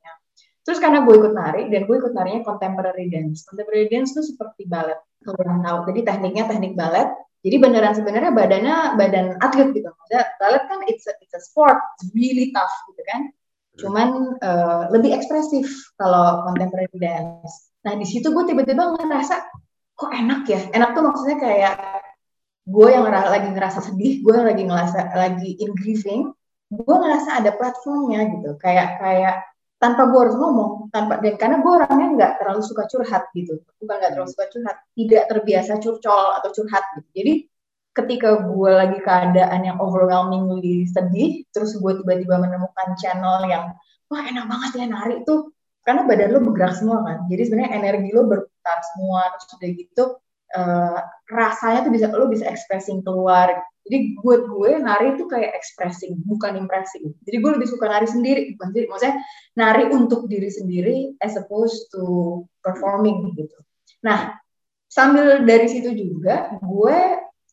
terus 0.62 0.78
karena 0.78 1.02
gue 1.02 1.14
ikut 1.14 1.34
nari 1.34 1.68
dan 1.70 1.86
gue 1.90 1.96
ikut 1.98 2.14
narinya 2.14 2.42
contemporary 2.46 3.10
dance. 3.10 3.42
Contemporary 3.46 3.90
dance 3.90 4.14
itu 4.14 4.34
seperti 4.34 4.66
ballet. 4.70 4.98
Kalau 5.22 5.38
orang 5.42 5.62
tahu 5.62 5.78
jadi 5.90 6.00
tekniknya 6.06 6.44
teknik 6.50 6.74
ballet. 6.78 7.10
Jadi 7.42 7.56
beneran 7.58 7.94
sebenarnya 7.98 8.30
badannya 8.30 8.76
badan 8.94 9.26
atlet 9.42 9.74
gitu. 9.74 9.90
Maksudnya 9.90 10.24
ballet 10.38 10.62
kan 10.70 10.78
it's 10.86 11.10
a, 11.10 11.12
it's 11.18 11.34
a 11.34 11.42
sport 11.42 11.74
it's 11.98 12.06
really 12.14 12.54
tough 12.54 12.70
gitu 12.90 13.02
kan. 13.10 13.20
Cuman 13.82 14.08
uh, 14.38 14.82
lebih 14.94 15.10
ekspresif 15.10 15.66
kalau 15.98 16.46
contemporary 16.46 16.94
dance. 17.02 17.74
Nah 17.82 17.98
di 17.98 18.06
situ 18.06 18.30
gue 18.30 18.44
tiba-tiba 18.46 18.94
ngerasa 18.94 19.42
kok 19.98 20.12
enak 20.14 20.46
ya? 20.46 20.60
Enak 20.70 20.94
tuh 20.94 21.02
maksudnya 21.02 21.38
kayak 21.42 21.76
gue 22.62 22.88
yang 22.94 23.02
lagi 23.10 23.50
ngerasa 23.50 23.90
sedih 23.90 24.22
gue 24.22 24.32
yang 24.38 24.46
lagi 24.46 24.62
ngerasa 24.62 25.18
lagi 25.18 25.50
in 25.58 25.74
grieving 25.74 26.30
gue 26.70 26.96
ngerasa 26.96 27.42
ada 27.42 27.50
platformnya 27.58 28.22
gitu. 28.38 28.54
Kayak 28.62 29.02
kayak 29.02 29.36
tanpa 29.82 30.06
gue 30.06 30.20
harus 30.22 30.38
ngomong 30.38 30.94
tanpa 30.94 31.18
dan 31.18 31.34
karena 31.34 31.58
gue 31.58 31.72
orangnya 31.74 32.08
nggak 32.14 32.32
terlalu 32.38 32.62
suka 32.62 32.86
curhat 32.86 33.26
gitu. 33.34 33.58
Bukan 33.82 33.94
nggak 33.98 34.14
terlalu 34.14 34.30
suka 34.30 34.46
curhat 34.46 34.76
tidak 34.94 35.24
terbiasa 35.26 35.82
curcol 35.82 36.26
atau 36.38 36.48
curhat 36.54 36.84
gitu. 36.94 37.08
Jadi 37.18 37.32
ketika 37.90 38.46
gue 38.46 38.72
lagi 38.72 38.98
keadaan 39.02 39.60
yang 39.66 39.82
overwhelmingly 39.82 40.86
sedih 40.86 41.42
terus 41.50 41.74
gue 41.74 41.92
tiba-tiba 41.98 42.38
menemukan 42.38 42.94
channel 42.94 43.42
yang 43.50 43.74
wah 44.06 44.22
enak 44.22 44.46
banget 44.46 44.70
ya 44.78 44.86
nari 44.86 45.26
itu 45.26 45.50
karena 45.82 46.06
badan 46.06 46.30
lo 46.30 46.38
bergerak 46.46 46.78
semua 46.78 47.02
kan. 47.02 47.18
Jadi 47.26 47.42
sebenarnya 47.42 47.70
energi 47.82 48.08
lo 48.14 48.22
berputar 48.30 48.78
semua 48.94 49.34
terus 49.34 49.50
udah 49.50 49.70
gitu 49.74 50.04
uh, 50.56 50.98
rasanya 51.32 51.88
tuh 51.88 51.92
bisa 51.92 52.06
lo 52.12 52.28
bisa 52.28 52.48
expressing 52.48 53.00
keluar. 53.00 53.52
Jadi 53.82 54.14
buat 54.22 54.46
gue 54.46 54.78
nari 54.78 55.18
itu 55.18 55.26
kayak 55.26 55.58
expressing 55.58 56.14
bukan 56.22 56.54
impressing. 56.54 57.10
Jadi 57.26 57.36
gue 57.42 57.50
lebih 57.58 57.66
suka 57.66 57.90
nari 57.90 58.06
sendiri 58.06 58.54
bukan 58.54 58.70
sendiri. 58.70 58.86
Maksudnya 58.86 59.16
nari 59.58 59.84
untuk 59.90 60.30
diri 60.30 60.50
sendiri 60.52 60.96
as 61.18 61.34
opposed 61.34 61.90
to 61.90 62.44
performing 62.62 63.34
gitu. 63.34 63.58
Nah 64.06 64.38
sambil 64.86 65.42
dari 65.42 65.66
situ 65.66 65.90
juga 65.96 66.54
gue 66.62 66.98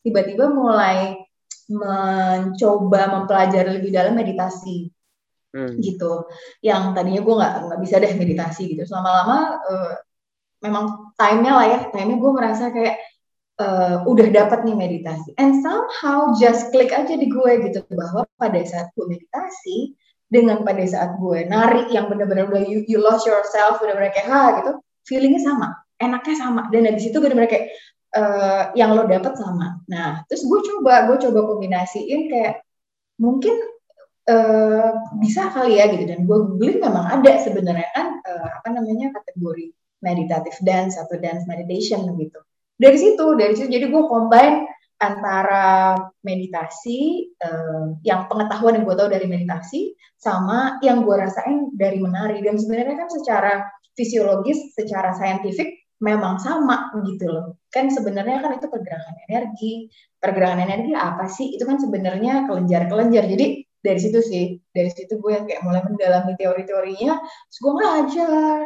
tiba-tiba 0.06 0.52
mulai 0.52 1.18
mencoba 1.70 3.10
mempelajari 3.14 3.78
lebih 3.78 3.90
dalam 3.90 4.14
meditasi 4.14 4.90
hmm. 5.54 5.82
gitu. 5.82 6.30
Yang 6.62 6.82
tadinya 6.94 7.20
gue 7.26 7.34
nggak 7.34 7.54
nggak 7.66 7.80
bisa 7.82 7.94
deh 7.98 8.12
meditasi 8.14 8.62
gitu. 8.70 8.82
Lama-lama 8.90 9.38
uh, 9.66 9.94
memang 10.60 11.16
time-nya 11.16 11.52
lah 11.56 11.66
ya, 11.66 11.80
time-nya 11.92 12.16
gue 12.20 12.32
merasa 12.32 12.64
kayak 12.72 12.96
uh, 13.60 13.96
udah 14.08 14.26
dapat 14.32 14.64
nih 14.64 14.76
meditasi. 14.76 15.36
And 15.36 15.60
somehow 15.60 16.32
just 16.40 16.72
klik 16.72 16.92
aja 16.92 17.12
di 17.16 17.28
gue 17.28 17.52
gitu 17.68 17.84
bahwa 17.92 18.24
pada 18.40 18.60
saat 18.64 18.92
gue 18.96 19.04
meditasi 19.04 19.96
dengan 20.30 20.62
pada 20.62 20.84
saat 20.86 21.18
gue 21.18 21.44
nari 21.50 21.90
yang 21.90 22.06
benar-benar 22.06 22.46
udah 22.48 22.62
you, 22.64 22.86
you 22.86 23.02
lost 23.02 23.26
yourself, 23.28 23.82
benar-benar 23.82 24.14
kayak 24.14 24.28
ha 24.30 24.42
gitu, 24.62 24.72
feelingnya 25.04 25.42
sama, 25.42 25.68
enaknya 25.98 26.36
sama. 26.38 26.60
Dan 26.70 26.86
dari 26.86 27.00
situ 27.02 27.18
benar-benar 27.18 27.50
kayak 27.50 27.66
uh, 28.14 28.62
yang 28.78 28.94
lo 28.94 29.04
dapet 29.10 29.34
sama. 29.36 29.82
Nah, 29.90 30.22
terus 30.30 30.46
gue 30.46 30.60
coba, 30.60 31.10
gue 31.10 31.16
coba 31.28 31.40
kombinasiin 31.50 32.30
kayak 32.30 32.62
mungkin 33.18 33.58
uh, 34.30 34.92
bisa 35.18 35.50
kali 35.50 35.82
ya 35.82 35.90
gitu. 35.90 36.04
Dan 36.06 36.24
gue 36.24 36.38
googling 36.46 36.78
memang 36.78 37.10
ada 37.10 37.32
sebenarnya 37.42 37.90
kan 37.92 38.22
uh, 38.22 38.48
apa 38.62 38.68
namanya 38.70 39.10
kategori 39.18 39.74
meditative 40.00 40.56
dance 40.64 40.96
atau 40.96 41.16
dance 41.20 41.44
meditation 41.48 42.04
gitu. 42.16 42.40
Dari 42.80 42.96
situ, 42.96 43.36
dari 43.36 43.52
situ 43.56 43.68
jadi 43.68 43.86
gue 43.92 44.04
combine 44.08 44.64
antara 45.00 45.96
meditasi 46.20 47.28
uh, 47.40 47.96
yang 48.04 48.28
pengetahuan 48.28 48.80
yang 48.80 48.84
gue 48.84 48.96
tahu 48.96 49.08
dari 49.08 49.26
meditasi 49.28 49.96
sama 50.20 50.76
yang 50.84 51.04
gue 51.04 51.16
rasain 51.16 51.72
dari 51.72 51.96
menari 51.96 52.44
dan 52.44 52.60
sebenarnya 52.60 52.96
kan 53.00 53.08
secara 53.08 53.52
fisiologis, 53.96 54.76
secara 54.76 55.16
saintifik 55.16 55.80
memang 56.00 56.40
sama 56.40 56.92
gitu 57.04 57.28
loh. 57.28 57.60
Kan 57.68 57.92
sebenarnya 57.92 58.40
kan 58.40 58.56
itu 58.56 58.66
pergerakan 58.68 59.16
energi. 59.28 59.88
Pergerakan 60.20 60.60
energi 60.64 60.92
apa 60.96 61.28
sih? 61.28 61.56
Itu 61.56 61.64
kan 61.68 61.80
sebenarnya 61.80 62.48
kelenjar-kelenjar. 62.48 63.24
Jadi 63.28 63.64
dari 63.80 64.00
situ 64.00 64.20
sih, 64.20 64.60
dari 64.72 64.92
situ 64.92 65.16
gue 65.16 65.32
yang 65.32 65.44
kayak 65.48 65.64
mulai 65.64 65.80
mendalami 65.84 66.36
teori-teorinya, 66.36 67.16
gue 67.48 67.72
ngajar, 67.72 68.60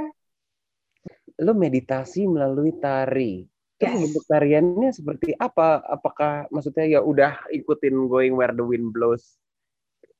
lo 1.43 1.53
meditasi 1.57 2.31
melalui 2.31 2.76
tari. 2.79 3.43
Terus 3.75 3.91
yes. 3.91 4.03
bentuk 4.07 4.25
tariannya 4.31 4.91
seperti 4.95 5.31
apa? 5.35 5.83
Apakah 5.83 6.47
maksudnya 6.55 6.87
ya 6.87 7.00
udah 7.03 7.50
ikutin 7.50 8.07
going 8.07 8.38
where 8.38 8.55
the 8.55 8.62
wind 8.62 8.95
blows 8.95 9.35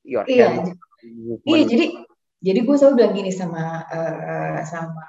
your 0.02 0.26
iya. 0.26 0.50
hand? 0.50 0.75
Iya, 1.47 1.62
jadi 1.71 1.87
jadi 2.42 2.61
gue 2.66 2.76
selalu 2.76 2.94
bilang 2.99 3.14
gini 3.14 3.30
sama 3.30 3.87
uh, 3.87 4.59
sama 4.66 5.06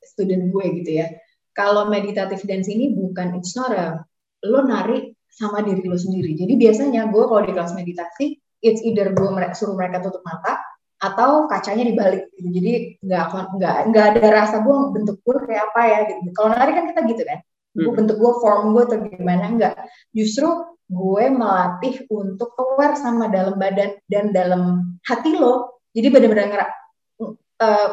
student 0.00 0.48
gue 0.48 0.64
gitu 0.80 0.90
ya. 1.04 1.12
Kalau 1.52 1.90
meditative 1.90 2.40
dance 2.48 2.70
ini 2.70 2.94
bukan 2.94 3.36
it's 3.36 3.52
not 3.52 3.74
a 3.74 4.00
lo 4.48 4.64
nari 4.64 5.12
sama 5.28 5.60
diri 5.60 5.84
lo 5.84 6.00
sendiri. 6.00 6.34
Jadi 6.34 6.56
biasanya 6.56 7.12
gue 7.12 7.24
kalau 7.28 7.42
di 7.44 7.52
kelas 7.52 7.76
meditasi, 7.76 8.40
it's 8.64 8.80
either 8.80 9.12
gue 9.12 9.28
suruh 9.52 9.76
mereka 9.76 10.00
tutup 10.02 10.24
mata 10.24 10.56
atau 10.98 11.46
kacanya 11.46 11.86
dibalik 11.86 12.26
gitu. 12.34 12.48
Jadi 12.50 12.72
nggak 13.02 13.24
nggak 13.58 13.76
nggak 13.94 14.06
ada 14.14 14.24
rasa 14.34 14.56
gue 14.66 14.76
bentuk 14.94 15.16
gue 15.22 15.36
kayak 15.46 15.62
apa 15.72 15.80
ya 15.86 15.98
gitu. 16.10 16.30
Kalau 16.34 16.48
nari 16.52 16.72
kan 16.74 16.84
kita 16.90 17.00
gitu 17.06 17.22
kan. 17.22 17.38
Gue 17.78 17.90
hmm. 17.90 17.98
bentuk 18.02 18.16
gue 18.18 18.32
form 18.42 18.74
gue 18.74 18.82
atau 18.82 18.98
gimana 19.06 19.44
enggak. 19.46 19.74
Justru 20.10 20.48
gue 20.88 21.24
melatih 21.30 22.08
untuk 22.08 22.56
aware 22.58 22.96
sama 22.96 23.28
dalam 23.30 23.60
badan 23.60 23.94
dan 24.10 24.34
dalam 24.34 24.96
hati 25.06 25.36
lo. 25.38 25.82
Jadi 25.94 26.08
benar-benar 26.10 26.66
uh, 27.62 27.88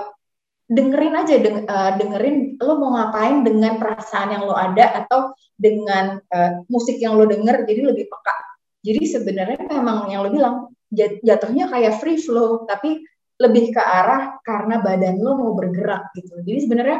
dengerin 0.66 1.14
aja 1.14 1.36
deng, 1.38 1.58
uh, 1.70 1.92
dengerin 2.00 2.58
lo 2.58 2.74
mau 2.82 2.98
ngapain 2.98 3.46
dengan 3.46 3.78
perasaan 3.78 4.34
yang 4.34 4.44
lo 4.50 4.58
ada 4.58 5.06
atau 5.06 5.36
dengan 5.54 6.18
uh, 6.34 6.66
musik 6.74 6.98
yang 6.98 7.14
lo 7.20 7.30
denger 7.30 7.70
jadi 7.70 7.94
lebih 7.94 8.10
peka. 8.10 8.36
Jadi 8.86 9.02
sebenarnya 9.10 9.66
memang 9.66 10.14
yang 10.14 10.22
lo 10.22 10.30
bilang 10.30 10.56
jatuhnya 11.26 11.66
kayak 11.74 11.98
free 11.98 12.22
flow 12.22 12.70
tapi 12.70 13.02
lebih 13.42 13.76
ke 13.76 13.82
arah 13.82 14.38
karena 14.46 14.80
badan 14.80 15.20
lo 15.20 15.36
mau 15.36 15.52
bergerak 15.58 16.14
gitu. 16.14 16.40
Jadi 16.46 16.60
sebenarnya 16.70 17.00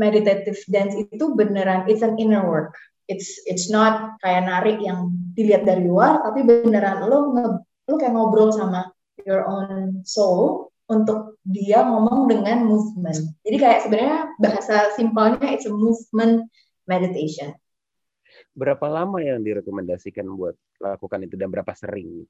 meditative 0.00 0.58
dance 0.66 0.96
itu 0.96 1.24
beneran 1.36 1.84
it's 1.86 2.00
an 2.00 2.16
inner 2.16 2.42
work. 2.42 2.72
It's 3.06 3.38
it's 3.44 3.68
not 3.68 4.16
kayak 4.24 4.48
nari 4.48 4.80
yang 4.80 5.12
dilihat 5.36 5.68
dari 5.68 5.84
luar 5.84 6.24
tapi 6.24 6.42
beneran 6.42 7.06
lo 7.06 7.36
nge, 7.36 7.46
lo 7.62 7.94
kayak 8.00 8.14
ngobrol 8.16 8.50
sama 8.50 8.88
your 9.28 9.44
own 9.44 10.00
soul 10.08 10.72
untuk 10.90 11.38
dia 11.46 11.86
ngomong 11.86 12.26
dengan 12.26 12.66
movement. 12.66 13.38
Jadi 13.46 13.56
kayak 13.60 13.80
sebenarnya 13.86 14.20
bahasa 14.42 14.90
simpelnya 14.98 15.46
it's 15.54 15.68
a 15.68 15.74
movement 15.74 16.50
meditation. 16.90 17.54
Berapa 18.54 18.86
lama 18.90 19.22
yang 19.22 19.40
direkomendasikan 19.40 20.26
buat 20.34 20.58
lakukan 20.82 21.22
itu 21.22 21.38
dan 21.38 21.48
berapa 21.54 21.70
sering? 21.72 22.26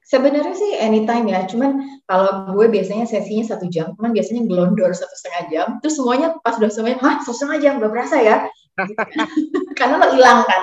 Sebenarnya 0.00 0.54
sih 0.56 0.78
anytime 0.80 1.28
ya, 1.28 1.44
cuman 1.50 2.00
kalau 2.06 2.56
gue 2.56 2.66
biasanya 2.72 3.04
sesinya 3.04 3.44
satu 3.44 3.66
jam, 3.68 3.92
cuman 3.98 4.14
biasanya 4.14 4.46
gelondor 4.48 4.94
satu 4.94 5.12
setengah 5.12 5.42
jam, 5.50 5.66
terus 5.82 5.98
semuanya 5.98 6.38
pas 6.40 6.56
udah 6.56 6.70
semuanya, 6.72 6.98
hah 7.02 7.20
satu 7.20 7.34
setengah 7.36 7.58
jam, 7.60 7.72
udah 7.82 7.90
berasa 7.90 8.16
ya? 8.22 8.36
Karena 9.78 10.00
lo 10.00 10.08
hilang 10.14 10.46
kan, 10.46 10.62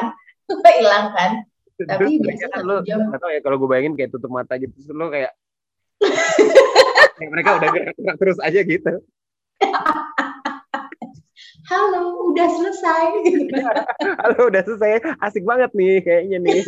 lo 0.50 0.56
hilang 0.64 1.06
kan. 1.14 1.32
Tapi 1.78 2.18
biasanya 2.18 2.50
kan 2.50 2.60
satu 2.66 2.86
jam. 2.88 3.00
Atau 3.14 3.30
ya 3.30 3.40
kalau 3.44 3.62
gue 3.62 3.70
bayangin 3.70 3.94
kayak 3.94 4.10
tutup 4.16 4.32
mata 4.34 4.58
gitu, 4.58 4.74
terus 4.74 4.90
lo 4.90 5.12
kayak, 5.14 5.32
kayak 7.22 7.30
mereka 7.30 7.50
udah 7.62 7.70
gerak-gerak 7.70 8.16
terus 8.18 8.38
aja 8.42 8.60
gitu. 8.64 8.94
halo 11.68 12.32
udah 12.32 12.48
selesai. 12.48 13.04
Halo 14.24 14.40
udah 14.48 14.62
selesai. 14.64 15.04
Asik 15.20 15.44
banget 15.44 15.72
nih 15.76 16.00
kayaknya 16.00 16.38
nih. 16.40 16.60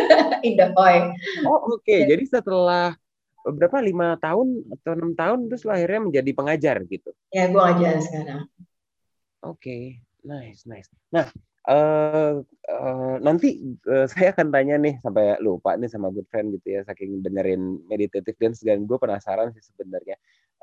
Indah 0.48 0.74
boy. 0.74 1.14
Oh 1.46 1.78
oke. 1.78 1.86
Okay. 1.86 2.10
jadi 2.10 2.24
setelah 2.26 2.98
berapa 3.46 3.78
lima 3.80 4.18
tahun 4.18 4.66
atau 4.76 4.92
enam 4.98 5.12
tahun 5.14 5.48
terus 5.48 5.64
akhirnya 5.64 6.00
menjadi 6.10 6.30
pengajar 6.34 6.76
gitu? 6.90 7.10
Ya 7.30 7.46
gue 7.48 7.62
ajar 7.62 8.02
sekarang. 8.02 8.50
Oke. 9.46 9.62
Okay. 9.62 9.82
nice 10.26 10.66
nice. 10.66 10.90
Nah 11.14 11.30
Uh, 11.68 12.40
uh, 12.64 13.20
nanti 13.20 13.60
uh, 13.92 14.08
saya 14.16 14.32
akan 14.32 14.48
tanya 14.48 14.80
nih 14.80 14.96
sampai 15.04 15.36
lupa 15.44 15.76
nih 15.76 15.92
sama 15.92 16.08
good 16.08 16.24
friend 16.32 16.56
gitu 16.56 16.64
ya 16.72 16.80
saking 16.88 17.20
dengerin 17.20 17.84
meditative 17.92 18.40
dance 18.40 18.64
dan 18.64 18.88
gue 18.88 18.96
penasaran 18.96 19.52
sih 19.52 19.60
sebenarnya 19.60 20.16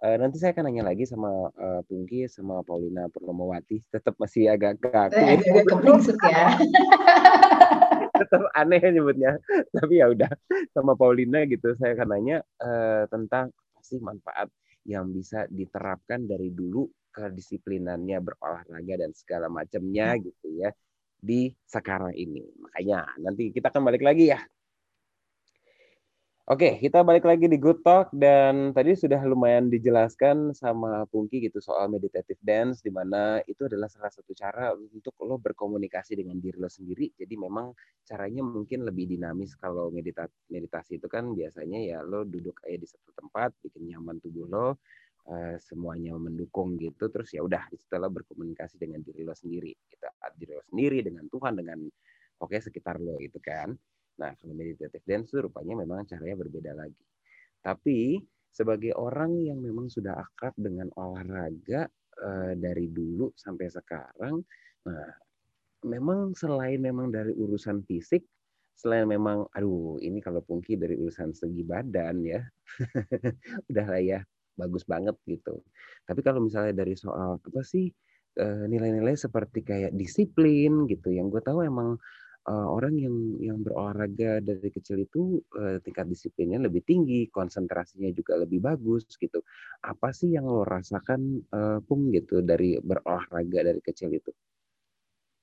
Uh, 0.04 0.20
nanti 0.20 0.36
saya 0.36 0.52
akan 0.52 0.68
nanya 0.68 0.92
lagi 0.92 1.08
sama 1.08 1.48
uh, 1.56 1.82
Pungki 1.88 2.28
sama 2.28 2.60
Paulina 2.68 3.08
Purnamawati. 3.08 3.80
Tetap 3.88 4.20
masih 4.20 4.52
agak 4.52 4.84
kaku. 4.84 5.16
Agak 5.16 5.64
kepringsut 5.72 6.20
ya. 6.20 6.60
Tetap 8.20 8.44
aneh 8.60 8.84
nyebutnya. 8.92 9.40
Tapi 9.72 10.04
ya 10.04 10.12
udah 10.12 10.32
sama 10.76 11.00
Paulina 11.00 11.48
gitu 11.48 11.72
saya 11.80 11.96
akan 11.96 12.08
nanya 12.12 12.38
uh, 12.60 13.08
tentang 13.08 13.56
sih 13.80 14.02
manfaat 14.04 14.52
yang 14.84 15.16
bisa 15.16 15.48
diterapkan 15.48 16.28
dari 16.28 16.52
dulu 16.52 16.84
kedisiplinannya 17.16 18.20
berolahraga 18.20 19.00
dan 19.00 19.16
segala 19.16 19.48
macamnya 19.48 20.14
hmm. 20.14 20.22
gitu 20.28 20.48
ya 20.60 20.70
di 21.16 21.56
sekarang 21.64 22.12
ini. 22.12 22.44
Makanya 22.60 23.16
nanti 23.24 23.56
kita 23.56 23.72
akan 23.72 23.88
balik 23.88 24.04
lagi 24.04 24.36
ya 24.36 24.44
Oke, 26.46 26.78
kita 26.78 27.02
balik 27.02 27.26
lagi 27.26 27.50
di 27.50 27.58
Good 27.58 27.82
Talk 27.82 28.14
dan 28.14 28.70
tadi 28.70 28.94
sudah 28.94 29.18
lumayan 29.26 29.66
dijelaskan 29.66 30.54
sama 30.54 31.02
Pungki 31.10 31.42
gitu 31.42 31.58
soal 31.58 31.90
meditative 31.90 32.38
dance 32.46 32.86
di 32.86 32.94
mana 32.94 33.42
itu 33.50 33.66
adalah 33.66 33.90
salah 33.90 34.14
satu 34.14 34.30
cara 34.38 34.70
untuk 34.78 35.18
lo 35.26 35.42
berkomunikasi 35.42 36.14
dengan 36.14 36.38
diri 36.38 36.62
lo 36.62 36.70
sendiri. 36.70 37.10
Jadi 37.18 37.34
memang 37.34 37.74
caranya 38.06 38.46
mungkin 38.46 38.86
lebih 38.86 39.10
dinamis 39.18 39.58
kalau 39.58 39.90
medita 39.90 40.30
meditasi 40.54 41.02
itu 41.02 41.10
kan 41.10 41.34
biasanya 41.34 41.82
ya 41.82 42.06
lo 42.06 42.22
duduk 42.22 42.62
kayak 42.62 42.78
di 42.78 42.88
satu 42.94 43.10
tempat, 43.18 43.50
bikin 43.66 43.90
nyaman 43.90 44.22
tubuh 44.22 44.46
lo, 44.46 44.78
uh, 45.26 45.58
semuanya 45.58 46.14
mendukung 46.14 46.78
gitu 46.78 47.10
terus 47.10 47.34
ya 47.34 47.42
udah 47.42 47.74
setelah 47.74 48.14
berkomunikasi 48.14 48.78
dengan 48.78 49.02
diri 49.02 49.26
lo 49.26 49.34
sendiri 49.34 49.74
gitu. 49.90 50.06
Diri 50.38 50.54
lo 50.54 50.62
sendiri 50.70 51.02
dengan 51.02 51.26
Tuhan 51.26 51.58
dengan 51.58 51.82
oke 52.38 52.54
sekitar 52.62 53.02
lo 53.02 53.18
itu 53.18 53.42
kan. 53.42 53.74
Nah, 54.16 54.32
kalau 54.40 54.54
meditative 54.56 55.04
dance 55.04 55.32
itu 55.32 55.44
rupanya 55.44 55.84
memang 55.84 56.08
caranya 56.08 56.36
berbeda 56.40 56.72
lagi. 56.72 57.04
Tapi 57.60 58.22
sebagai 58.56 58.96
orang 58.96 59.36
yang 59.44 59.60
memang 59.60 59.92
sudah 59.92 60.16
akrab 60.16 60.56
dengan 60.56 60.88
olahraga 60.96 61.90
uh, 62.24 62.54
dari 62.56 62.88
dulu 62.88 63.36
sampai 63.36 63.68
sekarang, 63.68 64.40
nah 64.88 65.12
memang 65.84 66.32
selain 66.32 66.80
memang 66.80 67.12
dari 67.12 67.36
urusan 67.36 67.84
fisik, 67.84 68.24
selain 68.76 69.12
memang, 69.12 69.44
aduh 69.52 70.00
ini 70.00 70.24
kalau 70.24 70.40
Pungki 70.40 70.80
dari 70.80 70.96
urusan 70.96 71.36
segi 71.36 71.64
badan 71.68 72.24
ya, 72.24 72.40
udah 73.70 73.86
lah 73.92 74.02
ya 74.02 74.20
bagus 74.56 74.88
banget 74.88 75.16
gitu. 75.28 75.60
Tapi 76.08 76.20
kalau 76.24 76.40
misalnya 76.48 76.72
dari 76.72 76.96
soal 76.96 77.38
apa 77.44 77.62
sih 77.62 77.92
eh, 78.40 78.64
nilai-nilai 78.72 79.20
seperti 79.20 79.68
kayak 79.68 79.92
disiplin 79.92 80.88
gitu, 80.88 81.12
yang 81.12 81.28
gue 81.28 81.44
tahu 81.44 81.64
emang 81.68 82.00
uh, 82.46 82.68
orang 82.70 82.96
yang 82.98 83.16
yang 83.42 83.58
berolahraga 83.62 84.42
dari 84.42 84.70
kecil 84.70 85.04
itu 85.04 85.42
uh, 85.58 85.82
tingkat 85.82 86.10
disiplinnya 86.10 86.62
lebih 86.66 86.86
tinggi, 86.86 87.28
konsentrasinya 87.30 88.10
juga 88.14 88.38
lebih 88.38 88.62
bagus 88.62 89.06
gitu. 89.18 89.42
Apa 89.82 90.14
sih 90.14 90.34
yang 90.34 90.46
lo 90.46 90.64
rasakan 90.64 91.42
uh, 91.52 91.78
pung 91.84 92.14
gitu 92.14 92.46
dari 92.46 92.78
berolahraga 92.80 93.66
dari 93.66 93.82
kecil 93.82 94.14
itu? 94.14 94.32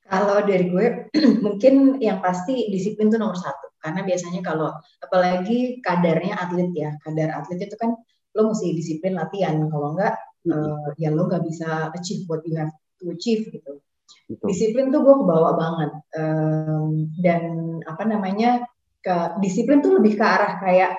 Kalau 0.03 0.43
dari 0.43 0.67
gue 0.67 0.87
mungkin 1.47 2.03
yang 2.03 2.19
pasti 2.19 2.71
disiplin 2.71 3.11
itu 3.11 3.19
nomor 3.19 3.39
satu 3.39 3.73
karena 3.83 4.07
biasanya 4.07 4.41
kalau 4.47 4.71
apalagi 5.03 5.83
kadarnya 5.83 6.39
atlet 6.39 6.71
ya 6.75 6.91
kadar 7.03 7.35
atlet 7.35 7.67
itu 7.67 7.75
kan 7.75 7.99
lo 8.33 8.55
mesti 8.55 8.73
disiplin 8.73 9.19
latihan 9.19 9.59
kalau 9.69 9.99
enggak 9.99 10.15
uh, 10.49 10.95
ya 10.97 11.11
lo 11.11 11.27
nggak 11.27 11.43
bisa 11.43 11.91
achieve 11.93 12.25
what 12.31 12.47
you 12.47 12.55
have 12.55 12.71
to 13.03 13.11
achieve 13.11 13.51
gitu 13.51 13.83
Betul. 14.29 14.47
Disiplin 14.49 14.87
tuh 14.89 15.01
gue 15.05 15.15
kebawa 15.25 15.51
banget 15.59 15.93
um, 16.17 17.11
dan 17.21 17.43
apa 17.85 18.03
namanya 18.09 18.65
ke 19.03 19.37
disiplin 19.43 19.83
tuh 19.83 19.99
lebih 19.99 20.15
ke 20.17 20.25
arah 20.25 20.63
kayak 20.63 20.95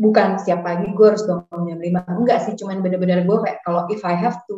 bukan 0.00 0.40
setiap 0.40 0.64
pagi 0.64 0.88
gue 0.90 1.06
harus 1.06 1.22
bangun 1.28 1.68
jam 1.68 1.80
lima. 1.80 2.00
Enggak 2.08 2.48
sih 2.48 2.56
cuman 2.56 2.80
bener-bener 2.80 3.22
gue 3.28 3.38
kayak 3.44 3.60
kalau 3.62 3.84
if 3.92 4.00
I 4.02 4.16
have 4.16 4.40
to 4.48 4.56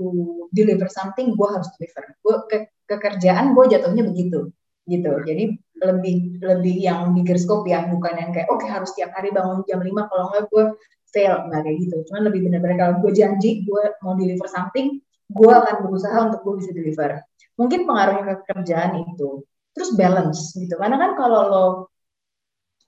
deliver 0.55 0.87
something 0.87 1.35
gue 1.35 1.49
harus 1.51 1.69
deliver. 1.77 2.05
Gue 2.23 2.37
ke 2.47 2.57
kekerjaan 2.87 3.53
gue 3.53 3.65
jatuhnya 3.67 4.07
begitu 4.07 4.55
gitu. 4.87 5.13
Jadi 5.27 5.59
lebih 5.83 6.39
lebih 6.39 6.77
yang 6.79 7.11
bigger 7.11 7.37
scope 7.37 7.67
ya 7.67 7.91
bukan 7.91 8.15
yang 8.15 8.31
kayak 8.31 8.47
oke 8.49 8.63
okay, 8.63 8.71
harus 8.71 8.95
setiap 8.95 9.11
hari 9.19 9.35
bangun 9.35 9.67
jam 9.67 9.83
lima 9.83 10.07
kalau 10.07 10.31
enggak 10.31 10.47
gue 10.55 10.65
fail. 11.11 11.35
Nggak 11.51 11.61
kayak 11.67 11.79
gitu. 11.91 11.97
Cuman 12.09 12.23
lebih 12.31 12.41
bener-bener 12.47 12.77
kalau 12.79 12.95
gue 13.03 13.13
janji 13.13 13.67
gue 13.67 13.85
mau 14.07 14.15
deliver 14.15 14.47
something 14.47 15.03
gue 15.33 15.53
akan 15.53 15.75
berusaha 15.89 16.19
untuk 16.29 16.41
gue 16.45 16.55
bisa 16.61 16.71
deliver 16.77 17.11
mungkin 17.57 17.85
pengaruhnya 17.89 18.25
ke 18.25 18.35
kerjaan 18.53 19.03
itu. 19.03 19.45
Terus 19.73 19.91
balance 19.97 20.53
gitu. 20.57 20.75
Karena 20.77 20.97
kan 21.01 21.11
kalau 21.17 21.41
lo 21.49 21.67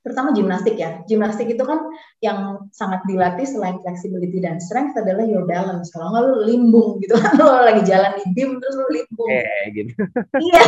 terutama 0.04 0.36
gimnastik 0.36 0.76
ya 0.76 1.00
gimnastik 1.08 1.48
itu 1.48 1.64
kan 1.64 1.80
yang 2.20 2.68
sangat 2.76 3.00
dilatih 3.08 3.48
selain 3.48 3.80
flexibility 3.80 4.36
dan 4.36 4.60
strength 4.60 4.92
adalah 5.00 5.24
your 5.24 5.48
balance. 5.48 5.88
Kalau 5.88 6.12
nggak 6.12 6.22
lo 6.28 6.34
limbung 6.44 7.00
gitu 7.00 7.16
kan. 7.16 7.32
Lo 7.40 7.64
lagi 7.64 7.82
jalan 7.88 8.12
di 8.20 8.24
beam 8.36 8.60
terus 8.60 8.76
lo 8.76 8.88
limbung. 8.92 9.32
Eh 9.32 9.64
gitu. 9.72 9.92
Iya. 10.44 10.62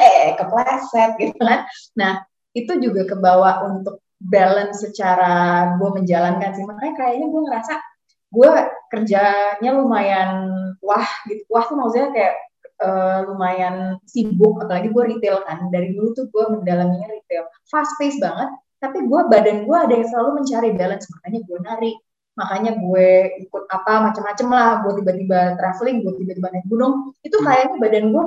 Eh 0.00 0.28
kepleset 0.40 1.10
gitu 1.20 1.36
kan. 1.36 1.68
Nah 2.00 2.24
itu 2.56 2.72
juga 2.80 3.04
kebawa 3.04 3.68
untuk 3.68 4.00
balance 4.18 4.82
secara 4.88 5.76
gue 5.76 5.90
menjalankan 5.92 6.50
sih. 6.56 6.64
Makanya 6.64 6.94
kayaknya 6.96 7.26
gue 7.28 7.42
ngerasa 7.44 7.74
gue 8.28 8.50
kerjanya 8.88 9.70
lumayan 9.76 10.30
wah 10.80 11.08
gitu. 11.28 11.44
Wah 11.52 11.68
tuh 11.68 11.76
maksudnya 11.76 12.08
kayak 12.16 12.34
uh, 12.82 13.26
lumayan 13.28 13.98
sibuk 14.06 14.62
apalagi 14.62 14.90
gue 14.90 15.04
retail 15.16 15.42
kan. 15.46 15.70
Dari 15.70 15.94
dulu 15.94 16.14
tuh 16.14 16.26
gue 16.30 16.44
mendalaminya 16.58 17.08
retail. 17.10 17.46
Fast 17.70 17.94
pace 17.98 18.18
banget 18.18 18.50
tapi 18.78 19.02
gue 19.10 19.20
badan 19.26 19.66
gue 19.66 19.76
ada 19.76 19.90
yang 19.92 20.06
selalu 20.06 20.30
mencari 20.42 20.70
balance. 20.74 21.06
Makanya 21.18 21.40
gue 21.44 21.58
nari 21.62 21.92
makanya 22.38 22.78
gue 22.78 23.08
ikut 23.42 23.64
apa 23.66 23.92
macam-macam 24.10 24.48
lah. 24.54 24.70
Gue 24.86 24.92
tiba-tiba 25.02 25.58
traveling 25.58 26.06
gue 26.06 26.12
tiba-tiba 26.22 26.48
naik 26.54 26.66
gunung. 26.70 26.94
Itu 27.26 27.36
hmm. 27.42 27.46
kayaknya 27.46 27.76
badan 27.82 28.04
gue 28.14 28.22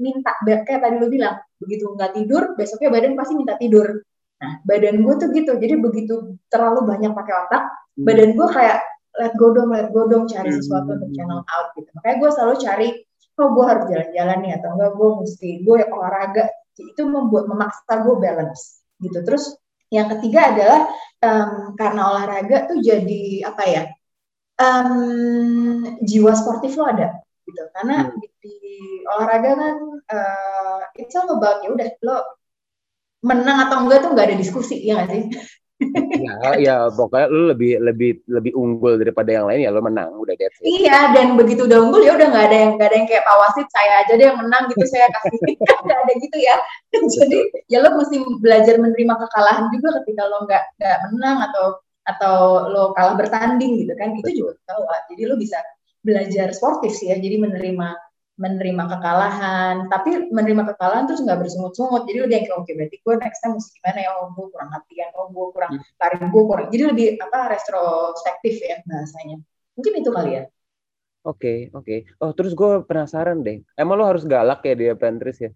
minta 0.00 0.32
kayak 0.44 0.80
tadi 0.84 0.96
lo 1.00 1.08
bilang 1.08 1.36
begitu 1.56 1.88
nggak 1.96 2.12
tidur 2.12 2.42
besoknya 2.52 2.88
badan 2.92 3.16
pasti 3.16 3.32
minta 3.32 3.56
tidur. 3.56 4.04
Nah 4.36 4.52
badan 4.68 5.00
gue 5.00 5.14
tuh 5.16 5.28
gitu. 5.32 5.52
Jadi 5.56 5.74
begitu 5.80 6.36
terlalu 6.52 6.84
banyak 6.84 7.12
pakai 7.16 7.34
otak 7.48 7.62
hmm. 7.96 8.04
badan 8.04 8.30
gue 8.36 8.48
kayak 8.52 8.78
let 9.16 9.32
go 9.40 9.48
dong 9.56 9.72
let 9.72 9.88
go 9.96 10.04
dong 10.04 10.28
cari 10.28 10.52
hmm. 10.52 10.60
sesuatu 10.60 10.92
untuk 11.00 11.10
channel 11.16 11.40
out 11.40 11.72
gitu. 11.72 11.88
Makanya 11.96 12.16
gue 12.20 12.30
selalu 12.36 12.54
cari 12.60 12.88
oh 13.36 13.48
gue 13.52 13.64
harus 13.68 13.84
jalan-jalan 13.88 14.38
nih 14.44 14.52
atau 14.60 14.68
enggak 14.76 14.92
gue 14.96 15.10
mesti 15.24 15.48
gue 15.62 15.78
olahraga. 15.92 16.44
Itu 16.76 17.02
membuat 17.08 17.48
memaksa 17.48 18.04
gue 18.04 18.16
balance 18.20 18.84
gitu. 19.00 19.18
Terus 19.24 19.56
yang 19.92 20.10
ketiga 20.16 20.52
adalah 20.52 20.80
um, 21.22 21.76
karena 21.78 22.00
olahraga 22.10 22.56
tuh 22.68 22.78
jadi 22.82 23.46
apa 23.46 23.62
ya 23.64 23.82
um, 24.60 25.84
jiwa 26.02 26.32
sportif 26.34 26.74
lo 26.76 26.88
ada 26.88 27.16
gitu. 27.46 27.62
Karena 27.72 28.08
hmm. 28.08 28.16
di, 28.20 28.28
di 28.40 28.54
olahraga 29.06 29.50
kan 29.56 29.76
uh, 30.10 30.80
it's 30.96 31.14
all 31.14 31.28
about 31.36 31.62
ya 31.62 31.70
udah 31.72 31.88
lo 32.02 32.18
menang 33.24 33.68
atau 33.68 33.84
enggak 33.84 34.04
tuh 34.04 34.10
nggak 34.12 34.26
ada 34.32 34.36
diskusi 34.38 34.76
ya 34.84 35.02
nggak 35.02 35.08
sih 35.10 35.24
ya, 36.24 36.56
ya 36.56 36.76
pokoknya 36.88 37.28
lu 37.28 37.52
lebih 37.52 37.76
lebih 37.84 38.10
lebih 38.24 38.52
unggul 38.56 38.96
daripada 38.96 39.28
yang 39.28 39.44
lain 39.44 39.68
ya 39.68 39.70
lu 39.72 39.84
menang 39.84 40.08
udah 40.16 40.32
deh. 40.32 40.48
Iya 40.64 41.12
dan 41.12 41.36
begitu 41.36 41.68
udah 41.68 41.78
unggul 41.84 42.00
ya 42.00 42.16
udah 42.16 42.28
nggak 42.32 42.46
ada 42.48 42.56
yang 42.56 42.72
nggak 42.80 42.88
ada 42.88 42.96
yang 42.96 43.08
kayak 43.08 43.24
Pak 43.28 43.36
Wasit 43.36 43.68
saya 43.68 43.92
aja 44.00 44.12
deh 44.16 44.24
yang 44.24 44.40
menang 44.40 44.64
gitu 44.72 44.84
saya 44.88 45.06
kasih 45.12 45.36
nggak 45.84 45.98
ada 46.00 46.12
gitu 46.16 46.36
ya. 46.40 46.56
Jadi 46.96 47.38
ya 47.68 47.78
lo 47.84 48.00
mesti 48.00 48.16
belajar 48.40 48.74
menerima 48.80 49.14
kekalahan 49.20 49.66
juga 49.68 49.88
ketika 50.00 50.22
lo 50.24 50.38
nggak 50.48 50.64
nggak 50.80 50.98
menang 51.12 51.38
atau 51.52 51.66
atau 52.06 52.36
lo 52.72 52.82
kalah 52.96 53.18
bertanding 53.18 53.76
gitu 53.84 53.92
kan 54.00 54.16
itu 54.16 54.44
juga 54.44 54.56
tahu. 54.64 54.80
Jadi 55.12 55.22
lo 55.28 55.36
bisa 55.36 55.60
belajar 56.00 56.56
sportif 56.56 56.96
sih 56.96 57.12
ya. 57.12 57.20
Jadi 57.20 57.36
menerima 57.36 57.88
menerima 58.36 58.84
kekalahan. 58.84 59.88
Tapi 59.88 60.28
menerima 60.28 60.62
kekalahan 60.72 61.08
terus 61.08 61.24
nggak 61.24 61.40
bersungut-sungut. 61.40 62.04
Jadi 62.04 62.18
lebih 62.24 62.38
kayak 62.44 62.56
oke 62.56 62.70
berarti 62.72 62.96
gue 63.00 63.14
next 63.20 63.40
time 63.40 63.52
mesti 63.56 63.70
gimana 63.80 63.98
ya? 64.04 64.10
Oh 64.20 64.28
gue 64.32 64.46
kurang 64.52 64.68
latihan. 64.72 65.10
Oh 65.16 65.26
gue 65.32 65.46
kurang 65.56 65.72
hmm. 65.76 66.00
lari 66.00 66.16
gue 66.20 66.42
kurang. 66.44 66.66
Jadi 66.68 66.82
lebih 66.84 67.06
apa 67.20 67.38
retrospektif 67.56 68.54
ya 68.60 68.76
bahasanya. 68.84 69.36
Mungkin 69.76 69.92
itu 70.00 70.10
kali 70.12 70.30
ya. 70.36 70.44
Oke 71.26 71.42
okay, 71.42 71.58
oke. 71.74 71.82
Okay. 71.82 71.98
oh 72.22 72.30
terus 72.36 72.52
gue 72.52 72.72
penasaran 72.84 73.40
deh. 73.42 73.64
Emang 73.74 73.96
lo 73.98 74.04
harus 74.06 74.28
galak 74.28 74.62
ya 74.62 74.76
dia 74.76 74.92
Pantris 74.94 75.40
ya? 75.40 75.50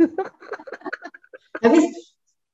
Tapi 1.62 1.78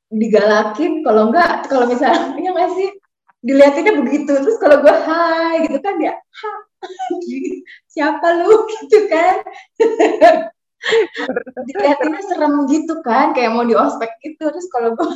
digalakin 0.08 1.06
kalau 1.06 1.32
enggak 1.32 1.70
kalau 1.70 1.86
misalnya 1.88 2.34
ya 2.44 2.50
nggak 2.50 2.70
sih? 2.74 2.90
Dilihatinnya 3.38 3.94
begitu. 4.02 4.32
Terus 4.34 4.58
kalau 4.58 4.82
gue 4.82 4.90
hai 4.90 5.64
gitu 5.70 5.78
kan 5.78 5.96
ya 6.02 6.18
ha 6.18 6.67
siapa 7.92 8.26
lu 8.42 8.54
gitu 8.66 8.98
kan? 9.10 9.36
Dilihatinnya 11.66 12.22
serem 12.22 12.54
gitu 12.70 13.02
kan 13.02 13.34
kayak 13.34 13.50
mau 13.50 13.66
di 13.66 13.74
ospek 13.74 14.14
gitu 14.22 14.46
terus 14.46 14.70
kalau 14.70 14.94
gue 14.94 15.10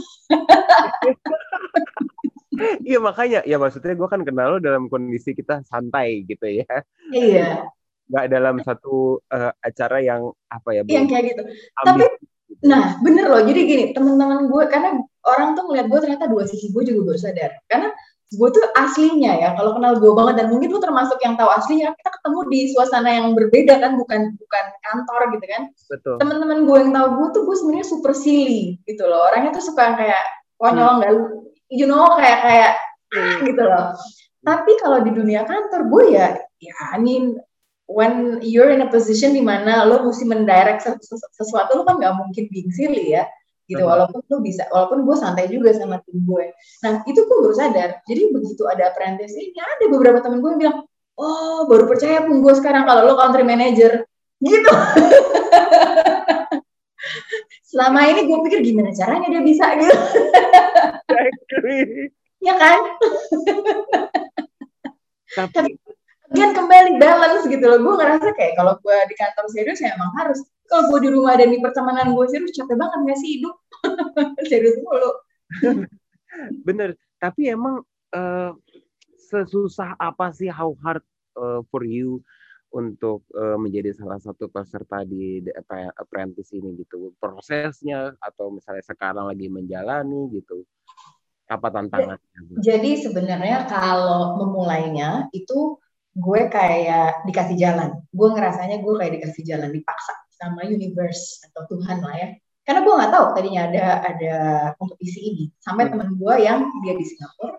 iya 2.88 2.98
makanya 2.98 3.40
ya 3.46 3.56
maksudnya 3.62 3.94
gue 3.94 4.08
kan 4.10 4.26
kenal 4.26 4.56
lo 4.56 4.58
dalam 4.58 4.90
kondisi 4.90 5.32
kita 5.32 5.62
santai 5.64 6.26
gitu 6.26 6.44
ya. 6.50 6.66
Iya. 7.14 7.70
Nggak 8.10 8.26
dalam 8.28 8.56
satu 8.60 9.22
uh, 9.30 9.52
acara 9.62 10.02
yang 10.02 10.34
apa 10.50 10.68
ya 10.76 10.82
yang 10.90 11.06
kayak 11.08 11.32
gitu. 11.32 11.42
tapi 11.86 12.04
nah 12.66 12.98
bener 13.00 13.30
loh. 13.30 13.42
Jadi 13.46 13.60
gini 13.64 13.84
teman-teman 13.94 14.50
gue 14.50 14.64
karena 14.66 14.98
orang 15.24 15.54
tuh 15.54 15.64
ngeliat 15.70 15.86
gue 15.88 15.98
ternyata 16.02 16.26
dua 16.26 16.44
sisi 16.44 16.74
gue 16.74 16.82
juga 16.84 17.14
baru 17.14 17.18
sadar. 17.22 17.50
Karena 17.70 17.88
gue 18.32 18.48
tuh 18.48 18.64
aslinya 18.80 19.32
ya 19.36 19.48
kalau 19.52 19.76
kenal 19.76 20.00
gue 20.00 20.12
banget 20.16 20.34
dan 20.40 20.46
mungkin 20.48 20.72
lu 20.72 20.80
termasuk 20.80 21.20
yang 21.20 21.36
tahu 21.36 21.52
aslinya 21.52 21.92
kita 21.92 22.10
ketemu 22.16 22.38
di 22.48 22.60
suasana 22.72 23.10
yang 23.12 23.26
berbeda 23.36 23.76
kan 23.76 23.92
bukan 24.00 24.20
bukan 24.40 24.64
kantor 24.80 25.20
gitu 25.36 25.46
kan 25.52 25.62
betul 25.92 26.14
teman-teman 26.16 26.64
gue 26.64 26.76
yang 26.80 26.92
tahu 26.96 27.08
gue 27.20 27.28
tuh 27.36 27.42
gue 27.44 27.56
sebenarnya 27.60 27.86
super 27.86 28.12
silly 28.16 28.80
gitu 28.88 29.04
loh 29.04 29.28
orangnya 29.28 29.52
tuh 29.52 29.64
suka 29.68 29.96
kayak 30.00 30.24
konyol 30.56 30.88
hmm. 30.88 30.98
nggak 31.02 31.12
hmm. 31.12 31.28
you 31.68 31.84
know 31.84 32.08
kayak 32.16 32.38
kayak 32.40 32.72
hmm. 33.12 33.38
gitu 33.44 33.62
loh 33.68 33.92
tapi 34.42 34.72
kalau 34.80 34.98
di 35.04 35.10
dunia 35.12 35.44
kantor 35.44 35.92
gue 35.92 36.04
ya 36.16 36.28
ya 36.64 36.76
I 36.96 36.98
mean 36.98 37.36
when 37.84 38.40
you're 38.40 38.72
in 38.72 38.80
a 38.80 38.88
position 38.88 39.36
di 39.36 39.44
mana 39.44 39.84
lo 39.84 40.08
mesti 40.08 40.24
mendirect 40.24 40.88
sesuatu 41.36 41.76
lo 41.76 41.82
kan 41.84 42.00
nggak 42.00 42.16
mungkin 42.16 42.44
being 42.48 42.72
silly 42.72 43.12
ya 43.12 43.28
gitu. 43.72 43.84
Walaupun 43.88 44.20
lu 44.28 44.38
bisa 44.44 44.68
walaupun 44.68 45.08
gue 45.08 45.16
santai 45.16 45.48
juga 45.48 45.72
sama 45.72 45.98
tim 46.04 46.20
gue 46.22 46.52
nah 46.84 47.00
itu 47.08 47.20
gue 47.24 47.36
baru 47.40 47.54
sadar. 47.56 47.90
Jadi 48.04 48.22
begitu 48.30 48.62
ada 48.68 48.92
apprentice 48.92 49.34
ini 49.34 49.56
ada 49.56 49.84
beberapa 49.88 50.20
temen 50.20 50.44
gue 50.44 50.50
yang 50.52 50.60
bilang 50.60 50.76
oh 51.16 51.64
baru 51.66 51.88
percaya 51.88 52.24
pun 52.24 52.40
gue 52.44 52.54
sekarang 52.56 52.84
kalau 52.84 53.08
lo 53.08 53.14
country 53.16 53.44
manager. 53.44 54.04
Gitu. 54.42 54.72
Selama 57.72 58.04
ini 58.04 58.28
gue 58.28 58.38
pikir 58.44 58.60
gimana 58.60 58.92
caranya 58.92 59.32
dia 59.32 59.42
bisa 59.42 59.64
gitu. 59.80 59.96
Exactly. 61.08 62.12
ya 62.42 62.54
kan? 62.58 62.78
Tapi 65.32 65.72
Again 66.32 66.56
kembali 66.56 66.96
balance 66.96 67.44
gitu 67.44 67.60
loh. 67.60 67.78
Gue 67.84 67.94
ngerasa 68.00 68.32
kayak 68.32 68.56
kalau 68.56 68.80
gue 68.80 68.96
di 69.12 69.14
kantor 69.20 69.44
serius 69.52 69.84
ya 69.84 69.92
emang 69.92 70.08
harus. 70.16 70.40
Kalau 70.72 70.88
gue 70.88 71.04
di 71.04 71.10
rumah 71.12 71.36
dan 71.36 71.52
di 71.52 71.60
pertemanan 71.60 72.16
gue 72.16 72.26
serius 72.32 72.56
capek 72.56 72.80
banget 72.80 72.98
gak 73.04 73.18
sih 73.20 73.30
hidup? 73.36 73.54
serius 74.50 74.80
mulu. 74.80 75.12
Bener. 76.66 76.96
Tapi 77.20 77.52
emang 77.52 77.84
uh, 78.16 78.50
sesusah 79.28 80.00
apa 80.00 80.32
sih 80.32 80.48
how 80.48 80.72
hard 80.80 81.04
uh, 81.36 81.60
for 81.68 81.84
you 81.84 82.24
untuk 82.72 83.20
uh, 83.36 83.60
menjadi 83.60 83.92
salah 83.92 84.16
satu 84.16 84.48
peserta 84.48 85.04
di 85.04 85.44
apprentice 86.00 86.56
ini 86.56 86.80
gitu 86.80 87.12
prosesnya 87.20 88.16
atau 88.16 88.48
misalnya 88.48 88.80
sekarang 88.80 89.28
lagi 89.28 89.52
menjalani 89.52 90.32
gitu 90.32 90.64
apa 91.52 91.68
tantangannya? 91.68 92.56
Jadi 92.64 93.04
sebenarnya 93.04 93.68
kalau 93.68 94.40
memulainya 94.40 95.28
itu 95.36 95.76
gue 96.12 96.40
kayak 96.52 97.24
dikasih 97.28 97.56
jalan. 97.56 97.90
Gue 98.12 98.28
ngerasanya 98.32 98.80
gue 98.84 98.94
kayak 99.00 99.12
dikasih 99.20 99.42
jalan, 99.48 99.70
dipaksa 99.72 100.12
sama 100.32 100.66
universe 100.68 101.40
atau 101.50 101.64
Tuhan 101.72 102.04
lah 102.04 102.14
ya. 102.16 102.28
Karena 102.62 102.80
gue 102.86 102.94
nggak 102.94 103.12
tahu 103.12 103.26
tadinya 103.34 103.62
ada 103.66 103.86
ada 104.06 104.34
kompetisi 104.78 105.20
ini. 105.22 105.44
Sampai 105.58 105.88
hmm. 105.88 105.92
teman 105.96 106.08
gue 106.14 106.34
yang 106.38 106.58
dia 106.84 106.94
di 106.94 107.04
Singapura, 107.04 107.58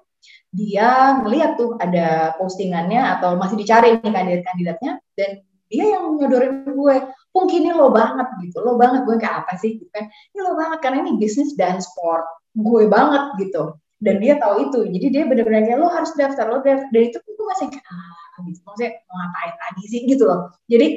dia 0.53 1.19
ngeliat 1.19 1.57
tuh 1.57 1.75
ada 1.81 2.37
postingannya 2.37 3.01
atau 3.19 3.35
masih 3.35 3.57
dicari 3.57 3.97
nih 3.99 4.11
kandidat-kandidatnya 4.13 4.91
dan 5.17 5.31
dia 5.73 5.85
yang 5.89 6.13
nyodorin 6.21 6.69
gue, 6.69 6.95
mungkin 7.33 7.59
ini 7.65 7.73
lo 7.73 7.89
banget 7.89 8.29
gitu, 8.45 8.61
lo 8.61 8.77
banget 8.77 9.09
gue 9.09 9.17
kayak 9.17 9.41
apa 9.41 9.57
sih 9.57 9.81
gitu 9.81 9.89
kan, 9.89 10.05
ini 10.05 10.39
lo 10.45 10.53
banget 10.53 10.85
karena 10.85 11.01
ini 11.01 11.17
bisnis 11.17 11.57
dan 11.57 11.81
sport, 11.81 12.21
gue 12.53 12.85
banget 12.85 13.41
gitu, 13.41 13.73
dan 13.97 14.21
dia 14.21 14.37
tahu 14.37 14.69
itu, 14.69 14.85
jadi 14.93 15.07
dia 15.09 15.23
bener-bener 15.25 15.65
kayak 15.65 15.81
lo 15.81 15.89
harus 15.89 16.13
daftar, 16.13 16.45
lo 16.45 16.61
daftar, 16.61 16.85
dan 16.93 17.01
itu 17.09 17.17
gue 17.17 17.45
masih 17.49 17.73
kayak 17.73 17.85
ah, 17.89 18.22
gitu 18.41 18.59
maksudnya 18.65 18.91
mau 19.05 19.15
ngapain 19.21 19.53
tadi 19.59 19.83
sih 19.85 19.99
gitu 20.09 20.23
loh. 20.25 20.49
Jadi 20.65 20.87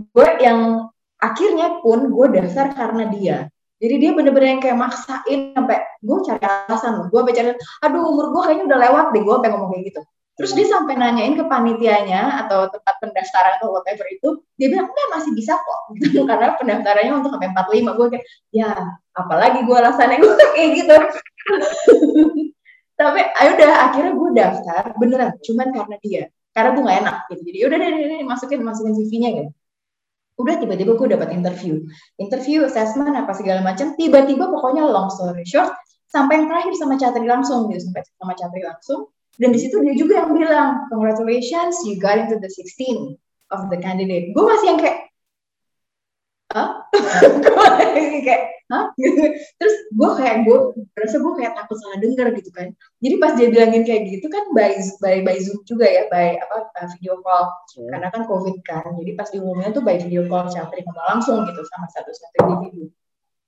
gue 0.00 0.28
yang 0.40 0.88
akhirnya 1.18 1.82
pun 1.84 2.08
gue 2.08 2.26
dasar 2.32 2.72
karena 2.72 3.04
dia. 3.12 3.38
Jadi 3.78 3.94
dia 4.02 4.10
bener-bener 4.10 4.58
yang 4.58 4.62
kayak 4.62 4.78
maksain 4.78 5.54
sampai 5.54 5.78
gue 6.02 6.18
cari 6.26 6.42
alasan 6.42 6.92
loh. 6.98 7.06
Gue 7.12 7.22
cari 7.30 7.54
aduh 7.54 8.02
umur 8.10 8.34
gue 8.34 8.42
kayaknya 8.50 8.64
udah 8.74 8.78
lewat 8.88 9.06
deh 9.14 9.22
gue 9.22 9.34
sampai 9.38 9.50
ngomong 9.54 9.70
kayak 9.74 9.84
gitu. 9.94 10.00
Terus 10.38 10.54
dia 10.54 10.66
sampai 10.70 10.94
nanyain 10.94 11.34
ke 11.34 11.44
panitianya 11.50 12.46
atau 12.46 12.70
tempat 12.70 12.94
pendaftaran 13.02 13.58
atau 13.58 13.74
whatever 13.74 14.06
itu 14.06 14.38
dia 14.54 14.70
bilang 14.70 14.86
enggak 14.86 15.08
masih 15.18 15.32
bisa 15.34 15.58
kok. 15.58 15.80
Gitu 15.98 16.22
karena 16.26 16.54
pendaftarannya 16.54 17.12
untuk 17.18 17.30
sampai 17.34 17.50
45 17.50 17.98
gue 17.98 18.06
kayak 18.14 18.24
ya 18.54 18.70
apalagi 19.18 19.66
gue 19.66 19.76
alasannya 19.76 20.18
gue 20.22 20.32
kayak 20.54 20.70
gitu. 20.78 20.96
Tapi 22.98 23.20
ayo 23.22 23.50
udah 23.54 23.72
akhirnya 23.90 24.12
gue 24.14 24.30
daftar 24.34 24.82
beneran 24.98 25.30
cuman 25.38 25.68
karena 25.70 25.96
dia 26.02 26.22
karena 26.58 26.74
gue 26.74 26.82
gak 26.82 26.98
enak 27.06 27.16
gitu. 27.30 27.42
Jadi 27.46 27.58
udah 27.70 27.76
deh, 27.78 27.90
deh, 27.94 28.20
masukin 28.26 28.58
masukin 28.66 28.92
CV-nya 28.98 29.30
gitu. 29.38 29.50
Udah 30.42 30.54
tiba-tiba 30.58 30.98
gue 30.98 31.08
dapat 31.14 31.30
interview. 31.30 31.86
Interview 32.18 32.66
assessment 32.66 33.14
apa 33.14 33.30
segala 33.38 33.62
macam 33.62 33.94
tiba-tiba 33.94 34.50
pokoknya 34.50 34.82
long 34.90 35.06
story 35.14 35.46
short 35.46 35.70
sampai 36.10 36.42
yang 36.42 36.46
terakhir 36.50 36.74
sama 36.74 36.98
Catri 36.98 37.26
langsung 37.30 37.70
gitu 37.70 37.86
sampai 37.86 38.02
sama 38.18 38.34
Catri 38.34 38.62
langsung. 38.66 39.06
Dan 39.38 39.54
di 39.54 39.58
situ 39.62 39.78
dia 39.86 39.94
juga 39.94 40.26
yang 40.26 40.34
bilang 40.34 40.90
congratulations 40.90 41.78
you 41.86 41.94
got 42.02 42.18
into 42.18 42.42
the 42.42 42.50
16 42.50 43.14
of 43.54 43.60
the 43.70 43.78
candidate. 43.78 44.34
Gue 44.34 44.44
masih 44.44 44.66
yang 44.74 44.78
kayak 44.82 45.07
Hah? 46.48 46.70
kayak 48.24 48.42
Hah? 48.68 48.92
terus 49.56 49.74
gue 49.96 50.10
kayak 50.20 50.44
gue 50.44 50.58
berasa 50.92 51.16
gue 51.16 51.32
kayak 51.40 51.52
takut 51.56 51.76
salah 51.80 51.98
dengar 52.04 52.28
gitu 52.36 52.52
kan 52.52 52.68
jadi 53.00 53.14
pas 53.16 53.32
dia 53.32 53.48
bilangin 53.48 53.84
kayak 53.84 54.12
gitu 54.12 54.28
kan 54.28 54.44
by 54.52 54.76
by, 55.00 55.24
by 55.24 55.36
zoom 55.40 55.64
juga 55.64 55.88
ya 55.88 56.04
by 56.12 56.36
apa 56.36 56.68
video 56.96 57.16
call 57.24 57.48
hmm. 57.48 57.88
karena 57.88 58.08
kan 58.12 58.28
covid 58.28 58.56
kan 58.68 58.92
jadi 59.00 59.16
pas 59.16 59.32
diumumnya 59.32 59.72
tuh 59.72 59.80
by 59.80 59.96
video 59.96 60.28
call 60.28 60.52
Chatri 60.52 60.84
ngomong 60.84 61.06
langsung 61.16 61.48
gitu 61.48 61.64
sama 61.64 61.88
satu 61.88 62.12
satu 62.12 62.36
individu 62.44 62.92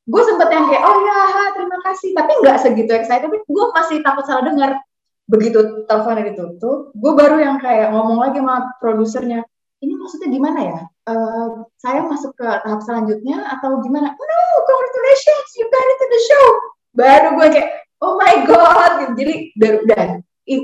gue 0.08 0.22
sempet 0.24 0.48
yang 0.48 0.64
kayak 0.72 0.82
oh 0.88 0.96
ya 1.04 1.20
terima 1.52 1.78
kasih 1.84 2.10
tapi 2.16 2.32
nggak 2.40 2.56
segitu 2.64 2.92
excited 2.96 3.28
tapi 3.28 3.38
gue 3.44 3.64
masih 3.76 3.96
takut 4.00 4.24
salah 4.24 4.48
dengar 4.48 4.80
begitu 5.28 5.84
teleponnya 5.84 6.32
ditutup 6.32 6.96
gue 6.96 7.12
baru 7.12 7.36
yang 7.38 7.56
kayak 7.60 7.92
ngomong 7.92 8.18
lagi 8.24 8.40
sama 8.40 8.72
produsernya 8.80 9.44
ini 9.80 9.92
maksudnya 9.96 10.28
gimana 10.28 10.60
ya? 10.60 10.80
Uh, 11.08 11.64
saya 11.80 12.04
masuk 12.04 12.36
ke 12.36 12.44
tahap 12.44 12.80
selanjutnya 12.84 13.40
atau 13.58 13.80
gimana? 13.80 14.12
Oh, 14.12 14.26
no, 14.28 14.38
congratulations, 14.68 15.48
you 15.56 15.66
got 15.72 15.86
into 15.88 16.06
the 16.06 16.20
show. 16.28 16.46
Baru 16.92 17.28
gue 17.40 17.46
kayak, 17.56 17.68
oh 18.04 18.20
my 18.20 18.44
god, 18.44 19.16
jadi 19.16 19.50
baru 19.56 19.78
dan 19.88 20.08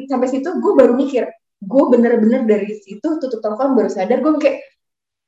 sampai 0.09 0.29
situ 0.29 0.48
gue 0.61 0.72
baru 0.76 0.92
mikir, 0.92 1.24
gue 1.64 1.85
bener-bener 1.88 2.44
dari 2.44 2.76
situ 2.85 3.16
tutup 3.16 3.40
telepon 3.40 3.72
baru 3.72 3.88
sadar 3.88 4.20
gue 4.20 4.33
kayak, 4.37 4.61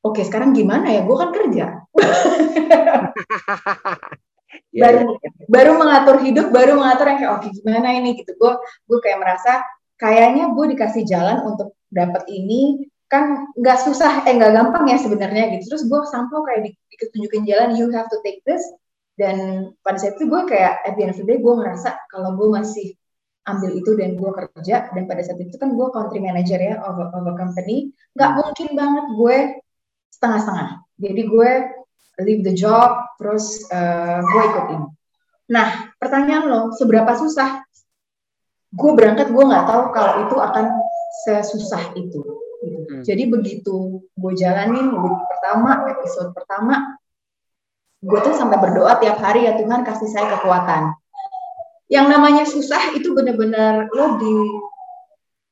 oke 0.04 0.20
okay, 0.20 0.24
sekarang 0.28 0.52
gimana 0.52 0.92
ya? 0.92 1.00
Gue 1.08 1.16
kan 1.16 1.30
kerja. 1.32 1.66
yeah, 4.76 4.84
baru 4.84 5.16
yeah. 5.16 5.32
baru 5.48 5.72
mengatur 5.80 6.16
hidup, 6.20 6.46
baru 6.52 6.76
mengatur 6.76 7.06
yang 7.08 7.18
kayak, 7.24 7.32
oke 7.40 7.42
okay, 7.46 7.50
gimana 7.56 7.88
ini 7.96 8.20
gitu. 8.20 8.36
Gue 8.36 8.52
gue 8.84 8.98
kayak 9.00 9.18
merasa 9.24 9.64
kayaknya 9.96 10.52
gue 10.52 10.64
dikasih 10.76 11.08
jalan 11.08 11.40
untuk 11.48 11.72
dapat 11.88 12.28
ini 12.28 12.84
kan 13.08 13.48
nggak 13.56 13.78
susah 13.88 14.28
eh 14.28 14.36
nggak 14.36 14.52
gampang 14.52 14.84
ya 14.92 15.00
sebenarnya 15.00 15.56
gitu. 15.56 15.74
Terus 15.74 15.84
gue 15.88 16.00
sampai 16.12 16.38
kayak 16.44 16.60
di, 16.68 16.70
ditunjukin 16.92 17.42
jalan 17.48 17.70
you 17.74 17.88
have 17.92 18.08
to 18.12 18.20
take 18.20 18.44
this. 18.44 18.62
Dan 19.18 19.68
pada 19.82 19.98
saat 19.98 20.14
itu 20.14 20.30
gue 20.30 20.42
kayak 20.46 20.84
at 20.86 20.94
the 20.94 21.02
end 21.02 21.12
of 21.16 21.18
the 21.18 21.26
day 21.26 21.40
gue 21.42 21.54
ngerasa 21.58 21.90
kalau 22.12 22.38
gue 22.38 22.48
masih 22.54 22.94
ambil 23.48 23.72
itu 23.74 23.96
dan 23.96 24.14
gue 24.14 24.30
kerja 24.30 24.92
dan 24.92 25.02
pada 25.08 25.24
saat 25.24 25.40
itu 25.40 25.56
kan 25.56 25.72
gue 25.72 25.88
country 25.88 26.20
manager 26.20 26.60
ya 26.60 26.76
of 26.84 27.00
a, 27.00 27.32
company 27.32 27.96
nggak 28.12 28.30
mungkin 28.36 28.68
banget 28.76 29.06
gue 29.16 29.36
setengah-setengah. 30.12 30.68
Jadi 31.00 31.22
gue 31.24 31.50
leave 32.22 32.42
the 32.44 32.54
job 32.54 33.08
terus 33.16 33.64
uh, 33.72 34.20
gue 34.20 34.42
ikutin. 34.52 34.82
Nah 35.48 35.68
pertanyaan 35.96 36.44
lo 36.46 36.60
seberapa 36.76 37.10
susah? 37.16 37.64
Gue 38.68 38.92
berangkat 38.92 39.32
gue 39.32 39.44
nggak 39.48 39.64
tahu 39.64 39.82
kalau 39.96 40.28
itu 40.28 40.36
akan 40.36 40.66
sesusah 41.24 41.96
itu 41.96 42.20
Gitu. 42.58 42.90
Hmm. 42.90 43.02
Jadi 43.06 43.22
begitu 43.30 44.02
gue 44.02 44.32
jalanin 44.34 44.90
week 44.90 45.20
pertama, 45.30 45.86
episode 45.90 46.30
pertama, 46.34 46.98
gue 48.02 48.18
tuh 48.22 48.34
sampai 48.34 48.58
berdoa 48.58 48.98
tiap 48.98 49.18
hari 49.22 49.46
ya 49.46 49.54
Tuhan 49.54 49.86
kasih 49.86 50.10
saya 50.10 50.26
kekuatan. 50.38 50.94
Yang 51.88 52.06
namanya 52.10 52.44
susah 52.44 52.92
itu 52.98 53.16
bener-bener 53.16 53.88
lo 53.94 54.20
di 54.20 54.36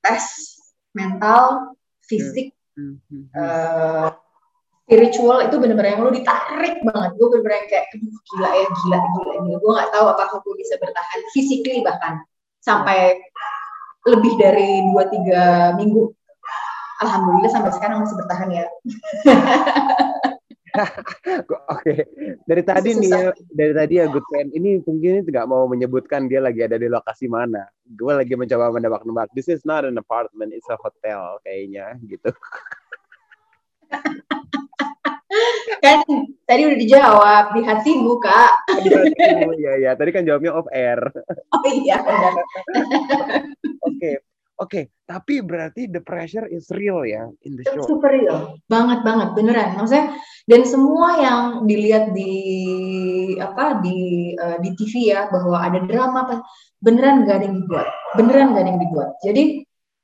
tes 0.04 0.24
mental, 0.92 1.74
fisik, 2.04 2.52
hmm. 2.76 3.00
Hmm. 3.08 3.24
Uh, 3.32 4.08
spiritual 4.86 5.42
itu 5.42 5.56
bener-bener 5.58 5.96
yang 5.96 6.02
lo 6.04 6.10
ditarik 6.12 6.82
banget. 6.82 7.10
Gue 7.16 7.26
bener-bener 7.32 7.66
kayak 7.70 7.86
gila 7.94 8.50
ya 8.50 8.66
gila 8.68 8.98
gila 8.98 9.34
gila. 9.46 9.56
Gue 9.62 9.72
nggak 9.78 9.90
tahu 9.94 10.06
apakah 10.10 10.38
gue 10.42 10.54
bisa 10.58 10.74
bertahan 10.78 11.20
physically 11.32 11.80
bahkan 11.86 12.22
sampai 12.62 13.18
lebih 14.06 14.38
dari 14.38 14.86
dua 14.90 15.10
tiga 15.10 15.74
minggu 15.74 16.14
alhamdulillah 17.02 17.52
sampai 17.52 17.72
sekarang 17.74 18.02
masih 18.04 18.16
bertahan 18.18 18.48
ya. 18.52 18.64
Oke, 20.76 21.56
okay. 21.72 22.04
dari 22.44 22.60
tadi 22.60 22.92
nih 23.00 23.08
ya, 23.08 23.32
dari 23.48 23.72
tadi 23.72 23.96
ya 23.96 24.12
Good 24.12 24.28
Friend, 24.28 24.52
ini 24.52 24.76
mungkin 24.84 25.24
tidak 25.24 25.48
mau 25.48 25.64
menyebutkan 25.64 26.28
dia 26.28 26.44
lagi 26.44 26.60
ada 26.60 26.76
di 26.76 26.84
lokasi 26.84 27.32
mana. 27.32 27.64
Gue 27.96 28.12
lagi 28.12 28.36
mencoba 28.36 28.76
menebak-nebak. 28.76 29.32
This 29.32 29.48
is 29.48 29.64
not 29.64 29.88
an 29.88 29.96
apartment, 29.96 30.52
it's 30.52 30.68
a 30.68 30.76
hotel 30.76 31.40
kayaknya 31.48 31.96
gitu. 32.04 32.28
kan 35.84 36.02
tadi 36.44 36.62
udah 36.66 36.78
dijawab 36.78 37.44
di 37.56 37.60
hatimu 37.64 38.12
kak. 38.20 38.52
Di 38.84 38.88
hatimu, 38.92 39.56
ya 39.56 39.72
ya. 39.80 39.90
Tadi 39.96 40.10
kan 40.12 40.28
jawabnya 40.28 40.52
off 40.52 40.68
air. 40.72 41.00
Oh 41.56 41.64
iya. 41.72 41.96
Oke, 43.80 44.20
Oke, 44.56 44.72
okay, 44.72 44.84
tapi 45.04 45.44
berarti 45.44 45.84
the 45.84 46.00
pressure 46.00 46.48
is 46.48 46.64
real 46.72 47.04
ya 47.04 47.28
in 47.44 47.60
the 47.60 47.64
show. 47.68 47.84
Super 47.84 48.08
real, 48.16 48.56
banget 48.72 49.04
banget, 49.04 49.36
beneran. 49.36 49.76
Maksudnya 49.76 50.16
dan 50.48 50.62
semua 50.64 51.20
yang 51.20 51.40
dilihat 51.68 52.16
di 52.16 52.32
apa 53.36 53.84
di 53.84 54.32
uh, 54.32 54.56
di 54.64 54.72
TV 54.72 55.12
ya 55.12 55.28
bahwa 55.28 55.60
ada 55.60 55.84
drama 55.84 56.24
apa 56.24 56.36
beneran 56.80 57.28
gak 57.28 57.36
ada 57.36 57.44
yang 57.52 57.56
dibuat, 57.68 57.88
beneran 58.16 58.56
gak 58.56 58.64
ada 58.64 58.70
yang 58.72 58.80
dibuat. 58.80 59.10
Jadi 59.20 59.44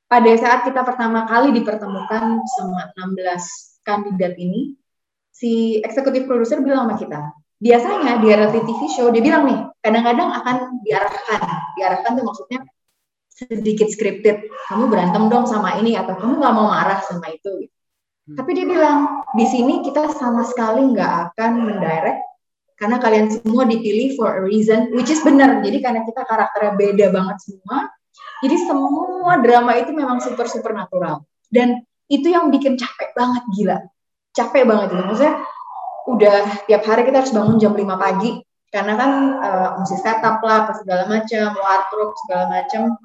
pada 0.05 0.31
saat 0.37 0.69
kita 0.69 0.85
pertama 0.85 1.25
kali 1.25 1.49
dipertemukan 1.57 2.37
sama 2.53 2.93
16 2.93 3.81
kandidat 3.81 4.37
ini, 4.37 4.77
si 5.33 5.81
eksekutif 5.81 6.29
produser 6.29 6.61
bilang 6.61 6.85
sama 6.85 7.01
kita, 7.01 7.21
biasanya 7.57 8.21
di 8.21 8.29
reality 8.29 8.61
TV 8.69 8.81
show 8.91 9.09
dia 9.09 9.23
bilang 9.23 9.49
nih 9.49 9.59
kadang-kadang 9.79 10.29
akan 10.29 10.55
diarahkan 10.83 11.41
diarahkan 11.79 12.11
tuh 12.19 12.25
maksudnya 12.27 12.59
sedikit 13.33 13.89
scripted 13.89 14.45
kamu 14.69 14.93
berantem 14.93 15.25
dong 15.27 15.49
sama 15.49 15.81
ini 15.81 15.97
atau 15.97 16.13
kamu 16.13 16.37
nggak 16.37 16.53
mau 16.53 16.69
marah 16.69 17.01
sama 17.01 17.33
itu 17.33 17.65
gitu. 17.65 17.75
Hmm. 18.23 18.39
tapi 18.39 18.55
dia 18.55 18.63
bilang 18.63 19.25
di 19.35 19.45
sini 19.49 19.83
kita 19.83 20.13
sama 20.15 20.47
sekali 20.47 20.95
nggak 20.95 21.33
akan 21.33 21.51
mendirect 21.65 22.21
karena 22.79 22.97
kalian 23.01 23.27
semua 23.33 23.67
dipilih 23.67 24.15
for 24.15 24.31
a 24.31 24.43
reason 24.43 24.91
which 24.97 25.07
is 25.07 25.21
benar. 25.23 25.61
Jadi 25.61 25.77
karena 25.79 26.03
kita 26.03 26.25
karakternya 26.25 26.73
beda 26.75 27.05
banget 27.15 27.37
semua 27.39 27.87
jadi 28.43 28.59
semua 28.67 29.39
drama 29.39 29.71
itu 29.79 29.95
memang 29.95 30.19
super 30.19 30.51
super 30.51 30.75
natural. 30.75 31.23
Dan 31.47 31.79
itu 32.11 32.27
yang 32.27 32.51
bikin 32.51 32.75
capek 32.75 33.15
banget 33.15 33.43
gila. 33.55 33.77
Capek 34.35 34.63
banget 34.67 34.87
itu. 34.91 35.03
Maksudnya 35.07 35.35
udah 36.11 36.37
tiap 36.67 36.83
hari 36.83 37.07
kita 37.07 37.23
harus 37.23 37.31
bangun 37.31 37.55
jam 37.63 37.71
5 37.71 37.87
pagi 37.95 38.43
karena 38.67 38.93
kan 38.99 39.11
uh, 39.39 39.69
mesti 39.79 39.95
setup 40.03 40.43
lah 40.43 40.67
segala 40.75 41.07
macam 41.07 41.55
wardrobe 41.55 42.11
segala 42.25 42.43
macam 42.51 42.99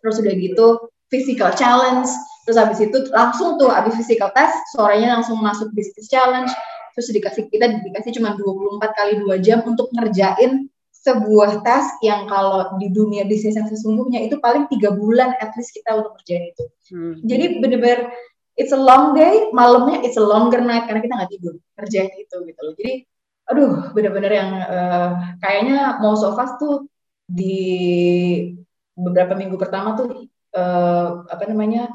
terus 0.00 0.20
udah 0.20 0.34
gitu 0.34 0.66
physical 1.12 1.50
challenge 1.54 2.08
terus 2.44 2.56
habis 2.56 2.78
itu 2.82 2.98
langsung 3.12 3.60
tuh 3.60 3.70
habis 3.70 3.94
physical 3.94 4.32
test 4.34 4.56
sorenya 4.74 5.20
langsung 5.20 5.38
masuk 5.38 5.70
business 5.76 6.08
challenge 6.10 6.50
terus 6.96 7.12
dikasih 7.14 7.46
kita 7.52 7.80
dikasih 7.86 8.18
cuma 8.18 8.34
24 8.34 8.98
kali 8.98 9.12
dua 9.22 9.36
jam 9.38 9.62
untuk 9.64 9.88
ngerjain 9.94 10.66
sebuah 11.00 11.64
tes 11.64 11.84
yang 12.04 12.28
kalau 12.28 12.76
di 12.76 12.92
dunia 12.92 13.24
bisnis 13.24 13.56
yang 13.56 13.64
sesungguhnya 13.64 14.20
itu 14.20 14.36
paling 14.36 14.68
tiga 14.68 14.92
bulan 14.92 15.32
at 15.40 15.48
least 15.56 15.72
kita 15.72 15.96
untuk 15.96 16.12
ngerjain 16.20 16.44
itu. 16.52 16.64
Hmm. 16.92 17.14
Jadi 17.24 17.44
bener-bener 17.64 18.12
it's 18.60 18.76
a 18.76 18.80
long 18.80 19.16
day, 19.16 19.48
malamnya 19.56 20.04
it's 20.04 20.20
a 20.20 20.24
longer 20.24 20.60
night 20.60 20.84
karena 20.84 21.00
kita 21.00 21.14
nggak 21.16 21.32
tidur 21.32 21.54
kerjain 21.80 22.12
itu 22.20 22.36
gitu 22.44 22.60
loh. 22.60 22.74
Jadi 22.76 22.92
aduh 23.48 23.72
bener-bener 23.96 24.32
yang 24.36 24.50
uh, 24.60 25.10
kayaknya 25.40 25.96
mau 26.04 26.12
so 26.20 26.36
fast 26.36 26.60
tuh 26.60 26.84
di 27.24 27.56
beberapa 29.00 29.32
minggu 29.34 29.56
pertama 29.56 29.96
tuh 29.96 30.28
uh, 30.52 31.24
apa 31.26 31.44
namanya 31.48 31.88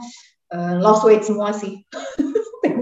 uh, 0.51 0.73
lost 0.81 1.05
weight 1.05 1.23
semua 1.23 1.53
sih. 1.53 1.85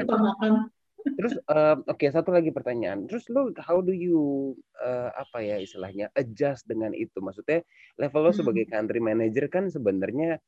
makan. 0.03 0.69
Terus 1.03 1.35
uh, 1.51 1.75
oke 1.83 1.99
okay, 1.99 2.09
satu 2.09 2.31
lagi 2.31 2.55
pertanyaan. 2.55 3.05
Terus 3.11 3.27
lo 3.27 3.51
how 3.59 3.83
do 3.83 3.91
you 3.91 4.53
uh, 4.79 5.11
apa 5.11 5.43
ya 5.43 5.59
istilahnya 5.59 6.07
adjust 6.15 6.63
dengan 6.63 6.95
itu? 6.95 7.19
Maksudnya 7.19 7.61
level 7.99 8.29
lo 8.29 8.31
hmm. 8.31 8.39
sebagai 8.39 8.65
country 8.71 9.03
manager 9.03 9.45
kan 9.51 9.67
sebenarnya 9.67 10.39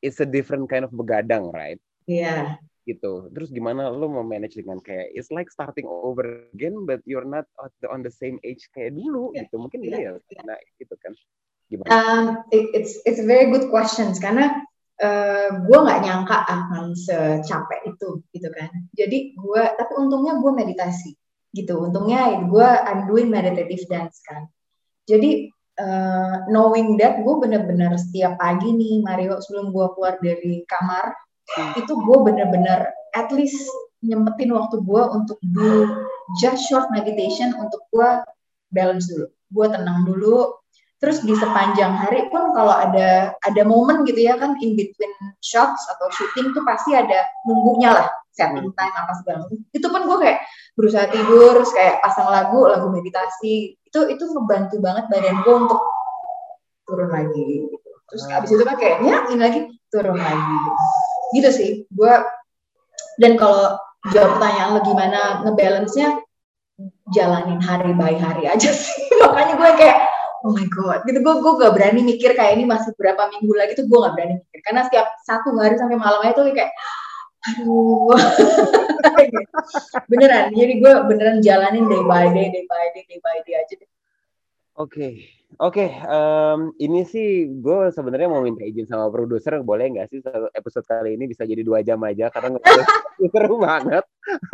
it's 0.00 0.24
a 0.24 0.28
different 0.28 0.70
kind 0.72 0.88
of 0.88 0.92
begadang, 0.94 1.52
right? 1.52 1.78
Iya. 2.08 2.56
Yeah 2.56 2.68
gitu. 2.88 3.28
Terus 3.36 3.52
gimana 3.52 3.92
lo 3.92 4.08
mau 4.08 4.24
manage 4.24 4.56
dengan 4.56 4.80
kayak 4.80 5.12
it's 5.12 5.28
like 5.28 5.52
starting 5.52 5.84
over 5.84 6.48
again 6.56 6.88
but 6.88 7.04
you're 7.04 7.28
not 7.28 7.44
on 7.92 8.00
the 8.00 8.08
same 8.08 8.40
age 8.40 8.64
kayak 8.72 8.96
dulu 8.96 9.36
yeah. 9.36 9.44
gitu. 9.44 9.60
Mungkin 9.60 9.84
yeah. 9.84 10.16
ya 10.16 10.42
nah 10.48 10.56
gitu 10.80 10.96
kan. 11.04 11.12
Gimana? 11.68 11.88
Um, 11.92 12.24
it's 12.48 12.96
it's 13.04 13.20
a 13.20 13.28
very 13.28 13.52
good 13.52 13.68
questions 13.68 14.16
karena 14.16 14.64
uh, 15.04 15.48
gue 15.68 15.78
nggak 15.78 16.00
nyangka 16.00 16.48
akan 16.48 16.96
secapek 16.96 17.92
itu 17.92 18.24
gitu 18.32 18.48
kan. 18.56 18.72
Jadi 18.96 19.36
gue 19.36 19.62
tapi 19.76 19.92
untungnya 20.00 20.40
gue 20.40 20.52
meditasi 20.52 21.12
gitu. 21.52 21.76
Untungnya 21.84 22.40
gue 22.48 22.68
I'm 22.88 23.04
doing 23.04 23.28
meditative 23.28 23.84
dance 23.92 24.24
kan. 24.24 24.48
Jadi 25.04 25.52
uh, 25.80 26.44
knowing 26.48 26.96
that 27.00 27.20
gue 27.20 27.34
bener-bener 27.36 27.94
setiap 27.96 28.36
pagi 28.40 28.72
nih 28.72 29.04
Mario 29.04 29.38
sebelum 29.40 29.70
gue 29.70 29.86
keluar 29.96 30.16
dari 30.20 30.64
kamar 30.66 31.12
hmm. 31.56 31.72
itu 31.84 31.92
gue 31.92 32.18
bener-bener 32.24 32.88
at 33.16 33.28
least 33.32 33.68
nyempetin 34.04 34.54
waktu 34.54 34.78
gue 34.84 35.02
untuk 35.10 35.38
do 35.52 35.90
just 36.38 36.68
short 36.70 36.86
meditation 36.94 37.50
untuk 37.56 37.82
gue 37.90 38.08
balance 38.70 39.08
dulu 39.10 39.26
gue 39.26 39.66
tenang 39.72 40.04
dulu 40.04 40.54
terus 40.98 41.22
di 41.22 41.30
sepanjang 41.38 41.94
hari 41.94 42.26
pun 42.26 42.50
kalau 42.54 42.74
ada 42.74 43.30
ada 43.46 43.62
momen 43.62 44.02
gitu 44.02 44.18
ya 44.18 44.34
kan 44.34 44.58
in 44.58 44.74
between 44.74 45.14
shots 45.38 45.86
atau 45.94 46.10
syuting 46.10 46.50
tuh 46.50 46.66
pasti 46.66 46.90
ada 46.90 47.22
nunggunya 47.46 47.94
lah 47.94 48.06
setting 48.34 48.70
time 48.74 48.94
apa 48.94 49.12
segala 49.18 49.46
macam. 49.46 49.58
Itu 49.74 49.86
pun 49.90 50.02
gue 50.06 50.18
kayak 50.22 50.38
berusaha 50.78 51.06
tidur 51.10 51.58
terus 51.58 51.70
kayak 51.74 51.98
pasang 52.02 52.30
lagu 52.30 52.66
lagu 52.66 52.86
meditasi. 52.90 53.74
Itu 53.82 54.06
itu 54.10 54.22
ngebantu 54.26 54.78
banget 54.78 55.10
badan 55.10 55.42
gue 55.42 55.54
untuk 55.54 55.80
turun 56.88 57.10
lagi 57.12 57.68
gitu. 57.68 57.90
terus 58.08 58.24
abis 58.32 58.56
itu 58.56 58.64
kan 58.64 58.80
kayaknya 58.80 59.28
ini 59.28 59.36
lagi 59.36 59.60
turun 59.92 60.16
lagi 60.16 60.54
gitu. 60.54 60.70
Gitu 61.36 61.48
sih 61.52 61.70
gue 61.92 62.14
dan 63.20 63.36
kalau 63.36 63.76
jawab 64.14 64.38
pertanyaan 64.38 64.78
lo 64.78 64.80
gimana 64.80 65.20
ngebalance-nya? 65.44 66.22
Jalanin 67.10 67.58
hari 67.58 67.90
by 67.92 68.14
hari 68.16 68.48
aja 68.48 68.70
sih. 68.70 68.96
Makanya 69.20 69.54
gue 69.58 69.70
kayak 69.76 69.98
oh 70.44 70.52
my 70.54 70.66
god. 70.70 71.02
Gitu 71.06 71.18
gue 71.18 71.34
gue 71.40 71.52
gak 71.58 71.72
berani 71.74 72.00
mikir 72.04 72.30
kayak 72.34 72.58
ini 72.58 72.64
masih 72.68 72.94
berapa 72.94 73.30
minggu 73.32 73.52
lagi 73.54 73.72
tuh 73.78 73.86
gue 73.86 73.98
gak 73.98 74.14
berani 74.14 74.34
mikir. 74.42 74.60
Karena 74.62 74.80
setiap 74.86 75.06
satu 75.24 75.54
hari 75.58 75.74
sampai 75.78 75.96
malamnya 75.98 76.32
tuh 76.34 76.50
kayak 76.50 76.72
aduh. 77.48 78.18
Beneran 80.10 80.50
jadi 80.52 80.74
gue 80.78 80.92
beneran 81.06 81.38
jalanin 81.40 81.86
day 81.86 82.02
by 82.02 82.26
day 82.34 82.46
day 82.50 82.64
by 82.66 82.84
day 82.92 83.04
day 83.06 83.18
by 83.22 83.38
day 83.46 83.54
aja 83.56 83.74
deh. 83.78 83.90
Oke. 84.78 84.94
okay. 84.94 85.37
Oke, 85.58 85.90
okay, 85.90 86.06
um, 86.06 86.70
ini 86.78 87.02
sih 87.02 87.50
gue 87.50 87.90
sebenarnya 87.90 88.30
mau 88.30 88.46
minta 88.46 88.62
izin 88.62 88.86
sama 88.86 89.10
produser, 89.10 89.58
boleh 89.58 89.90
nggak 89.90 90.06
sih 90.06 90.22
episode 90.54 90.86
kali 90.86 91.18
ini 91.18 91.26
bisa 91.26 91.42
jadi 91.42 91.66
dua 91.66 91.82
jam 91.82 91.98
aja 92.06 92.30
karena 92.30 92.62
seru 93.34 93.58
banget. 93.58 94.06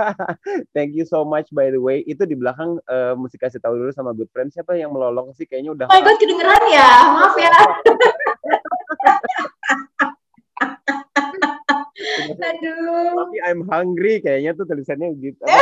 Thank 0.73 0.97
you 0.97 1.05
so 1.05 1.29
much 1.29 1.53
by 1.53 1.69
the 1.69 1.77
way. 1.77 2.01
Itu 2.09 2.25
di 2.25 2.33
belakang 2.33 2.81
uh, 2.89 3.13
mesti 3.21 3.37
kasih 3.37 3.61
tahu 3.61 3.85
dulu 3.85 3.93
sama 3.93 4.17
good 4.17 4.33
friend 4.33 4.49
siapa 4.49 4.81
yang 4.81 4.97
melolong 4.97 5.37
sih 5.37 5.45
kayaknya 5.45 5.77
udah. 5.77 5.93
Oh 5.93 5.95
my 6.01 6.01
god, 6.01 6.17
kedengeran 6.17 6.65
ya, 6.73 6.89
maaf 7.13 7.37
ya. 7.37 7.53
Aduh. 12.49 13.13
Tapi 13.13 13.45
I'm 13.45 13.69
hungry 13.69 14.25
kayaknya 14.25 14.57
tuh 14.57 14.65
tulisannya 14.65 15.13
gitu. 15.21 15.45
Oke, 15.45 15.53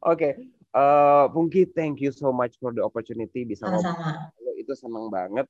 okay. 0.00 0.40
Uh, 0.72 1.28
Pungki, 1.28 1.68
thank 1.68 2.00
you 2.00 2.08
so 2.08 2.32
much 2.32 2.56
for 2.56 2.72
the 2.72 2.80
opportunity 2.80 3.44
bisa 3.44 3.68
ngobrol. 3.68 4.32
Itu 4.56 4.72
senang 4.72 5.12
banget. 5.12 5.44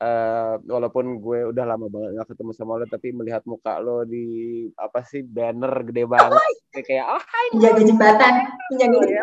Uh, 0.00 0.56
walaupun 0.64 1.20
gue 1.20 1.52
udah 1.52 1.64
lama 1.68 1.84
banget 1.92 2.16
gak 2.16 2.32
ketemu 2.32 2.56
sama 2.56 2.80
lo, 2.80 2.88
tapi 2.88 3.12
melihat 3.12 3.44
muka 3.44 3.76
lo 3.84 4.00
di 4.08 4.64
apa 4.80 5.04
sih 5.04 5.20
banner 5.20 5.84
gede 5.84 6.08
banget, 6.08 6.40
oh, 6.40 6.80
kayak 6.80 7.04
oh 7.04 7.20
hai. 7.20 7.46
Menjaga 7.52 7.82
jembatan, 7.84 8.34
menjaga 8.72 8.96
oh, 8.96 9.04
ya. 9.12 9.22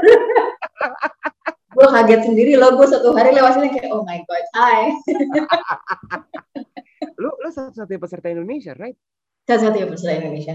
gue 1.74 1.88
kaget 1.98 2.22
sendiri 2.30 2.54
lo, 2.62 2.78
gue 2.78 2.88
satu 2.94 3.10
hari 3.18 3.34
lewat 3.34 3.58
sini 3.58 3.74
kayak 3.74 3.90
oh 3.90 4.06
my 4.06 4.22
god, 4.30 4.46
hai. 4.54 4.94
lo 7.18 7.34
lo 7.42 7.50
satu-satunya 7.50 7.98
peserta 7.98 8.30
Indonesia, 8.30 8.78
right? 8.78 8.98
Satu-satunya 9.50 9.88
peserta 9.90 10.14
Indonesia. 10.14 10.54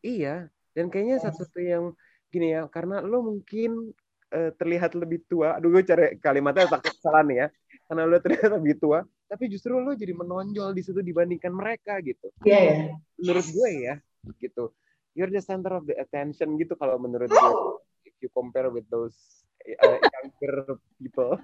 Iya, 0.00 0.48
dan 0.72 0.88
kayaknya 0.88 1.20
satu-satu 1.20 1.60
yang 1.60 1.92
gini 2.32 2.56
ya, 2.56 2.64
karena 2.72 3.04
lo 3.04 3.20
mungkin 3.20 3.92
uh, 4.34 4.50
terlihat 4.58 4.98
lebih 4.98 5.22
tua. 5.30 5.54
Aduh, 5.56 5.70
gue 5.70 5.86
cari 5.86 6.18
kalimatnya 6.18 6.66
takut 6.74 6.94
salah 6.98 7.22
nih 7.22 7.46
ya. 7.46 7.48
Karena 7.86 8.02
lo 8.08 8.18
terlihat 8.18 8.50
lebih 8.58 8.80
tua, 8.80 9.04
tapi 9.28 9.44
justru 9.52 9.76
lo 9.76 9.92
jadi 9.92 10.16
menonjol 10.16 10.72
di 10.72 10.82
situ 10.82 11.04
dibandingkan 11.04 11.52
mereka 11.52 12.00
gitu. 12.00 12.32
Iya 12.42 12.50
yeah, 12.50 12.62
yeah. 12.64 12.96
Menurut 13.20 13.46
gue 13.52 13.68
ya, 13.76 13.94
gitu. 14.40 14.64
You're 15.14 15.30
the 15.30 15.44
center 15.44 15.78
of 15.78 15.84
the 15.86 15.94
attention 16.00 16.58
gitu 16.58 16.74
kalau 16.80 16.96
menurut 16.98 17.28
gue. 17.28 17.52
If 18.08 18.16
you 18.24 18.32
compare 18.32 18.72
with 18.72 18.88
those 18.88 19.44
uh, 19.84 19.98
younger 20.00 20.80
people. 20.96 21.38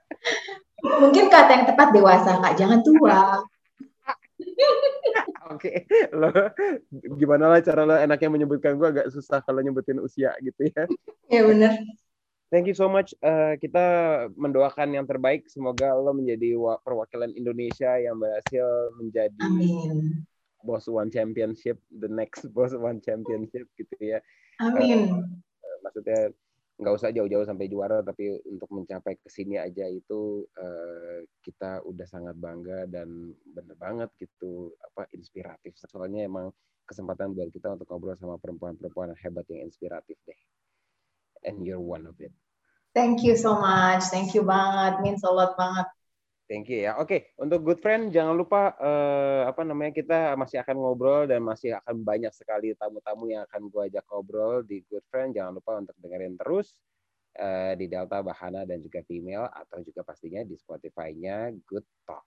Mungkin 1.02 1.28
kata 1.28 1.50
yang 1.54 1.66
tepat 1.70 1.88
dewasa, 1.94 2.40
Kak. 2.40 2.54
Jangan 2.58 2.80
tua. 2.82 3.40
Oke, 5.50 5.84
okay. 5.84 6.08
lo 6.14 6.30
gimana 7.18 7.50
lah 7.50 7.60
cara 7.60 7.82
lo 7.82 7.98
enaknya 7.98 8.30
menyebutkan 8.30 8.78
gue 8.78 8.88
agak 8.88 9.10
susah 9.10 9.42
kalau 9.42 9.60
nyebutin 9.60 9.98
usia 9.98 10.30
gitu 10.40 10.70
ya. 10.70 10.86
Iya 11.26 11.42
benar. 11.42 11.74
Thank 12.50 12.66
you 12.66 12.74
so 12.74 12.90
much. 12.90 13.14
Uh, 13.22 13.54
kita 13.62 13.86
mendoakan 14.34 14.90
yang 14.90 15.06
terbaik. 15.06 15.46
Semoga 15.46 15.94
lo 15.94 16.10
menjadi 16.10 16.58
perwakilan 16.82 17.30
Indonesia 17.38 17.94
yang 17.94 18.18
berhasil 18.18 18.90
menjadi 18.98 19.38
Amin. 19.38 20.26
Boss 20.66 20.90
One 20.90 21.14
Championship, 21.14 21.78
the 21.94 22.10
next 22.10 22.42
Boss 22.54 22.74
One 22.74 22.98
Championship 22.98 23.70
gitu 23.78 23.94
ya. 24.02 24.18
Amin. 24.58 25.14
Uh, 25.62 25.76
maksudnya 25.86 26.34
nggak 26.82 26.94
usah 26.98 27.14
jauh-jauh 27.14 27.46
sampai 27.46 27.70
juara, 27.70 28.02
tapi 28.02 28.34
untuk 28.42 28.66
mencapai 28.74 29.14
ke 29.14 29.30
sini 29.30 29.54
aja 29.54 29.86
itu 29.86 30.42
uh, 30.58 31.22
kita 31.46 31.86
udah 31.86 32.06
sangat 32.10 32.34
bangga 32.34 32.90
dan 32.90 33.30
bener 33.46 33.78
banget 33.78 34.10
gitu 34.18 34.74
apa 34.90 35.06
inspiratif. 35.14 35.78
Soalnya 35.86 36.26
emang 36.26 36.50
kesempatan 36.82 37.30
buat 37.30 37.54
kita 37.54 37.78
untuk 37.78 37.86
ngobrol 37.86 38.18
sama 38.18 38.42
perempuan-perempuan 38.42 39.14
hebat 39.22 39.46
yang 39.46 39.70
inspiratif 39.70 40.18
deh 40.26 40.40
and 41.44 41.64
you're 41.64 41.82
one 41.82 42.04
of 42.06 42.16
it. 42.20 42.32
Thank 42.90 43.22
you 43.22 43.38
so 43.38 43.54
much. 43.54 44.10
Thank 44.10 44.34
you 44.34 44.42
banget. 44.42 44.98
Means 45.00 45.22
a 45.22 45.30
lot 45.30 45.54
banget. 45.54 45.86
Thank 46.50 46.66
you 46.66 46.82
ya. 46.82 46.98
Oke, 46.98 47.30
untuk 47.38 47.62
good 47.62 47.78
friend 47.78 48.10
jangan 48.10 48.34
lupa 48.34 48.74
uh, 48.74 49.46
apa 49.46 49.62
namanya 49.62 49.94
kita 49.94 50.34
masih 50.34 50.58
akan 50.58 50.82
ngobrol 50.82 51.22
dan 51.30 51.46
masih 51.46 51.78
akan 51.78 52.02
banyak 52.02 52.34
sekali 52.34 52.74
tamu-tamu 52.74 53.30
yang 53.30 53.46
akan 53.46 53.70
gua 53.70 53.86
ajak 53.86 54.02
ngobrol 54.10 54.66
di 54.66 54.82
good 54.90 55.06
friend. 55.06 55.30
Jangan 55.30 55.54
lupa 55.54 55.78
untuk 55.78 55.94
dengerin 56.02 56.34
terus 56.34 56.74
uh, 57.38 57.78
di 57.78 57.86
Delta 57.86 58.18
Bahana 58.18 58.66
dan 58.66 58.82
juga 58.82 58.98
Female 59.06 59.46
atau 59.46 59.78
juga 59.86 60.02
pastinya 60.02 60.42
di 60.42 60.58
Spotify-nya 60.58 61.54
Good 61.62 61.86
Talk. 62.02 62.26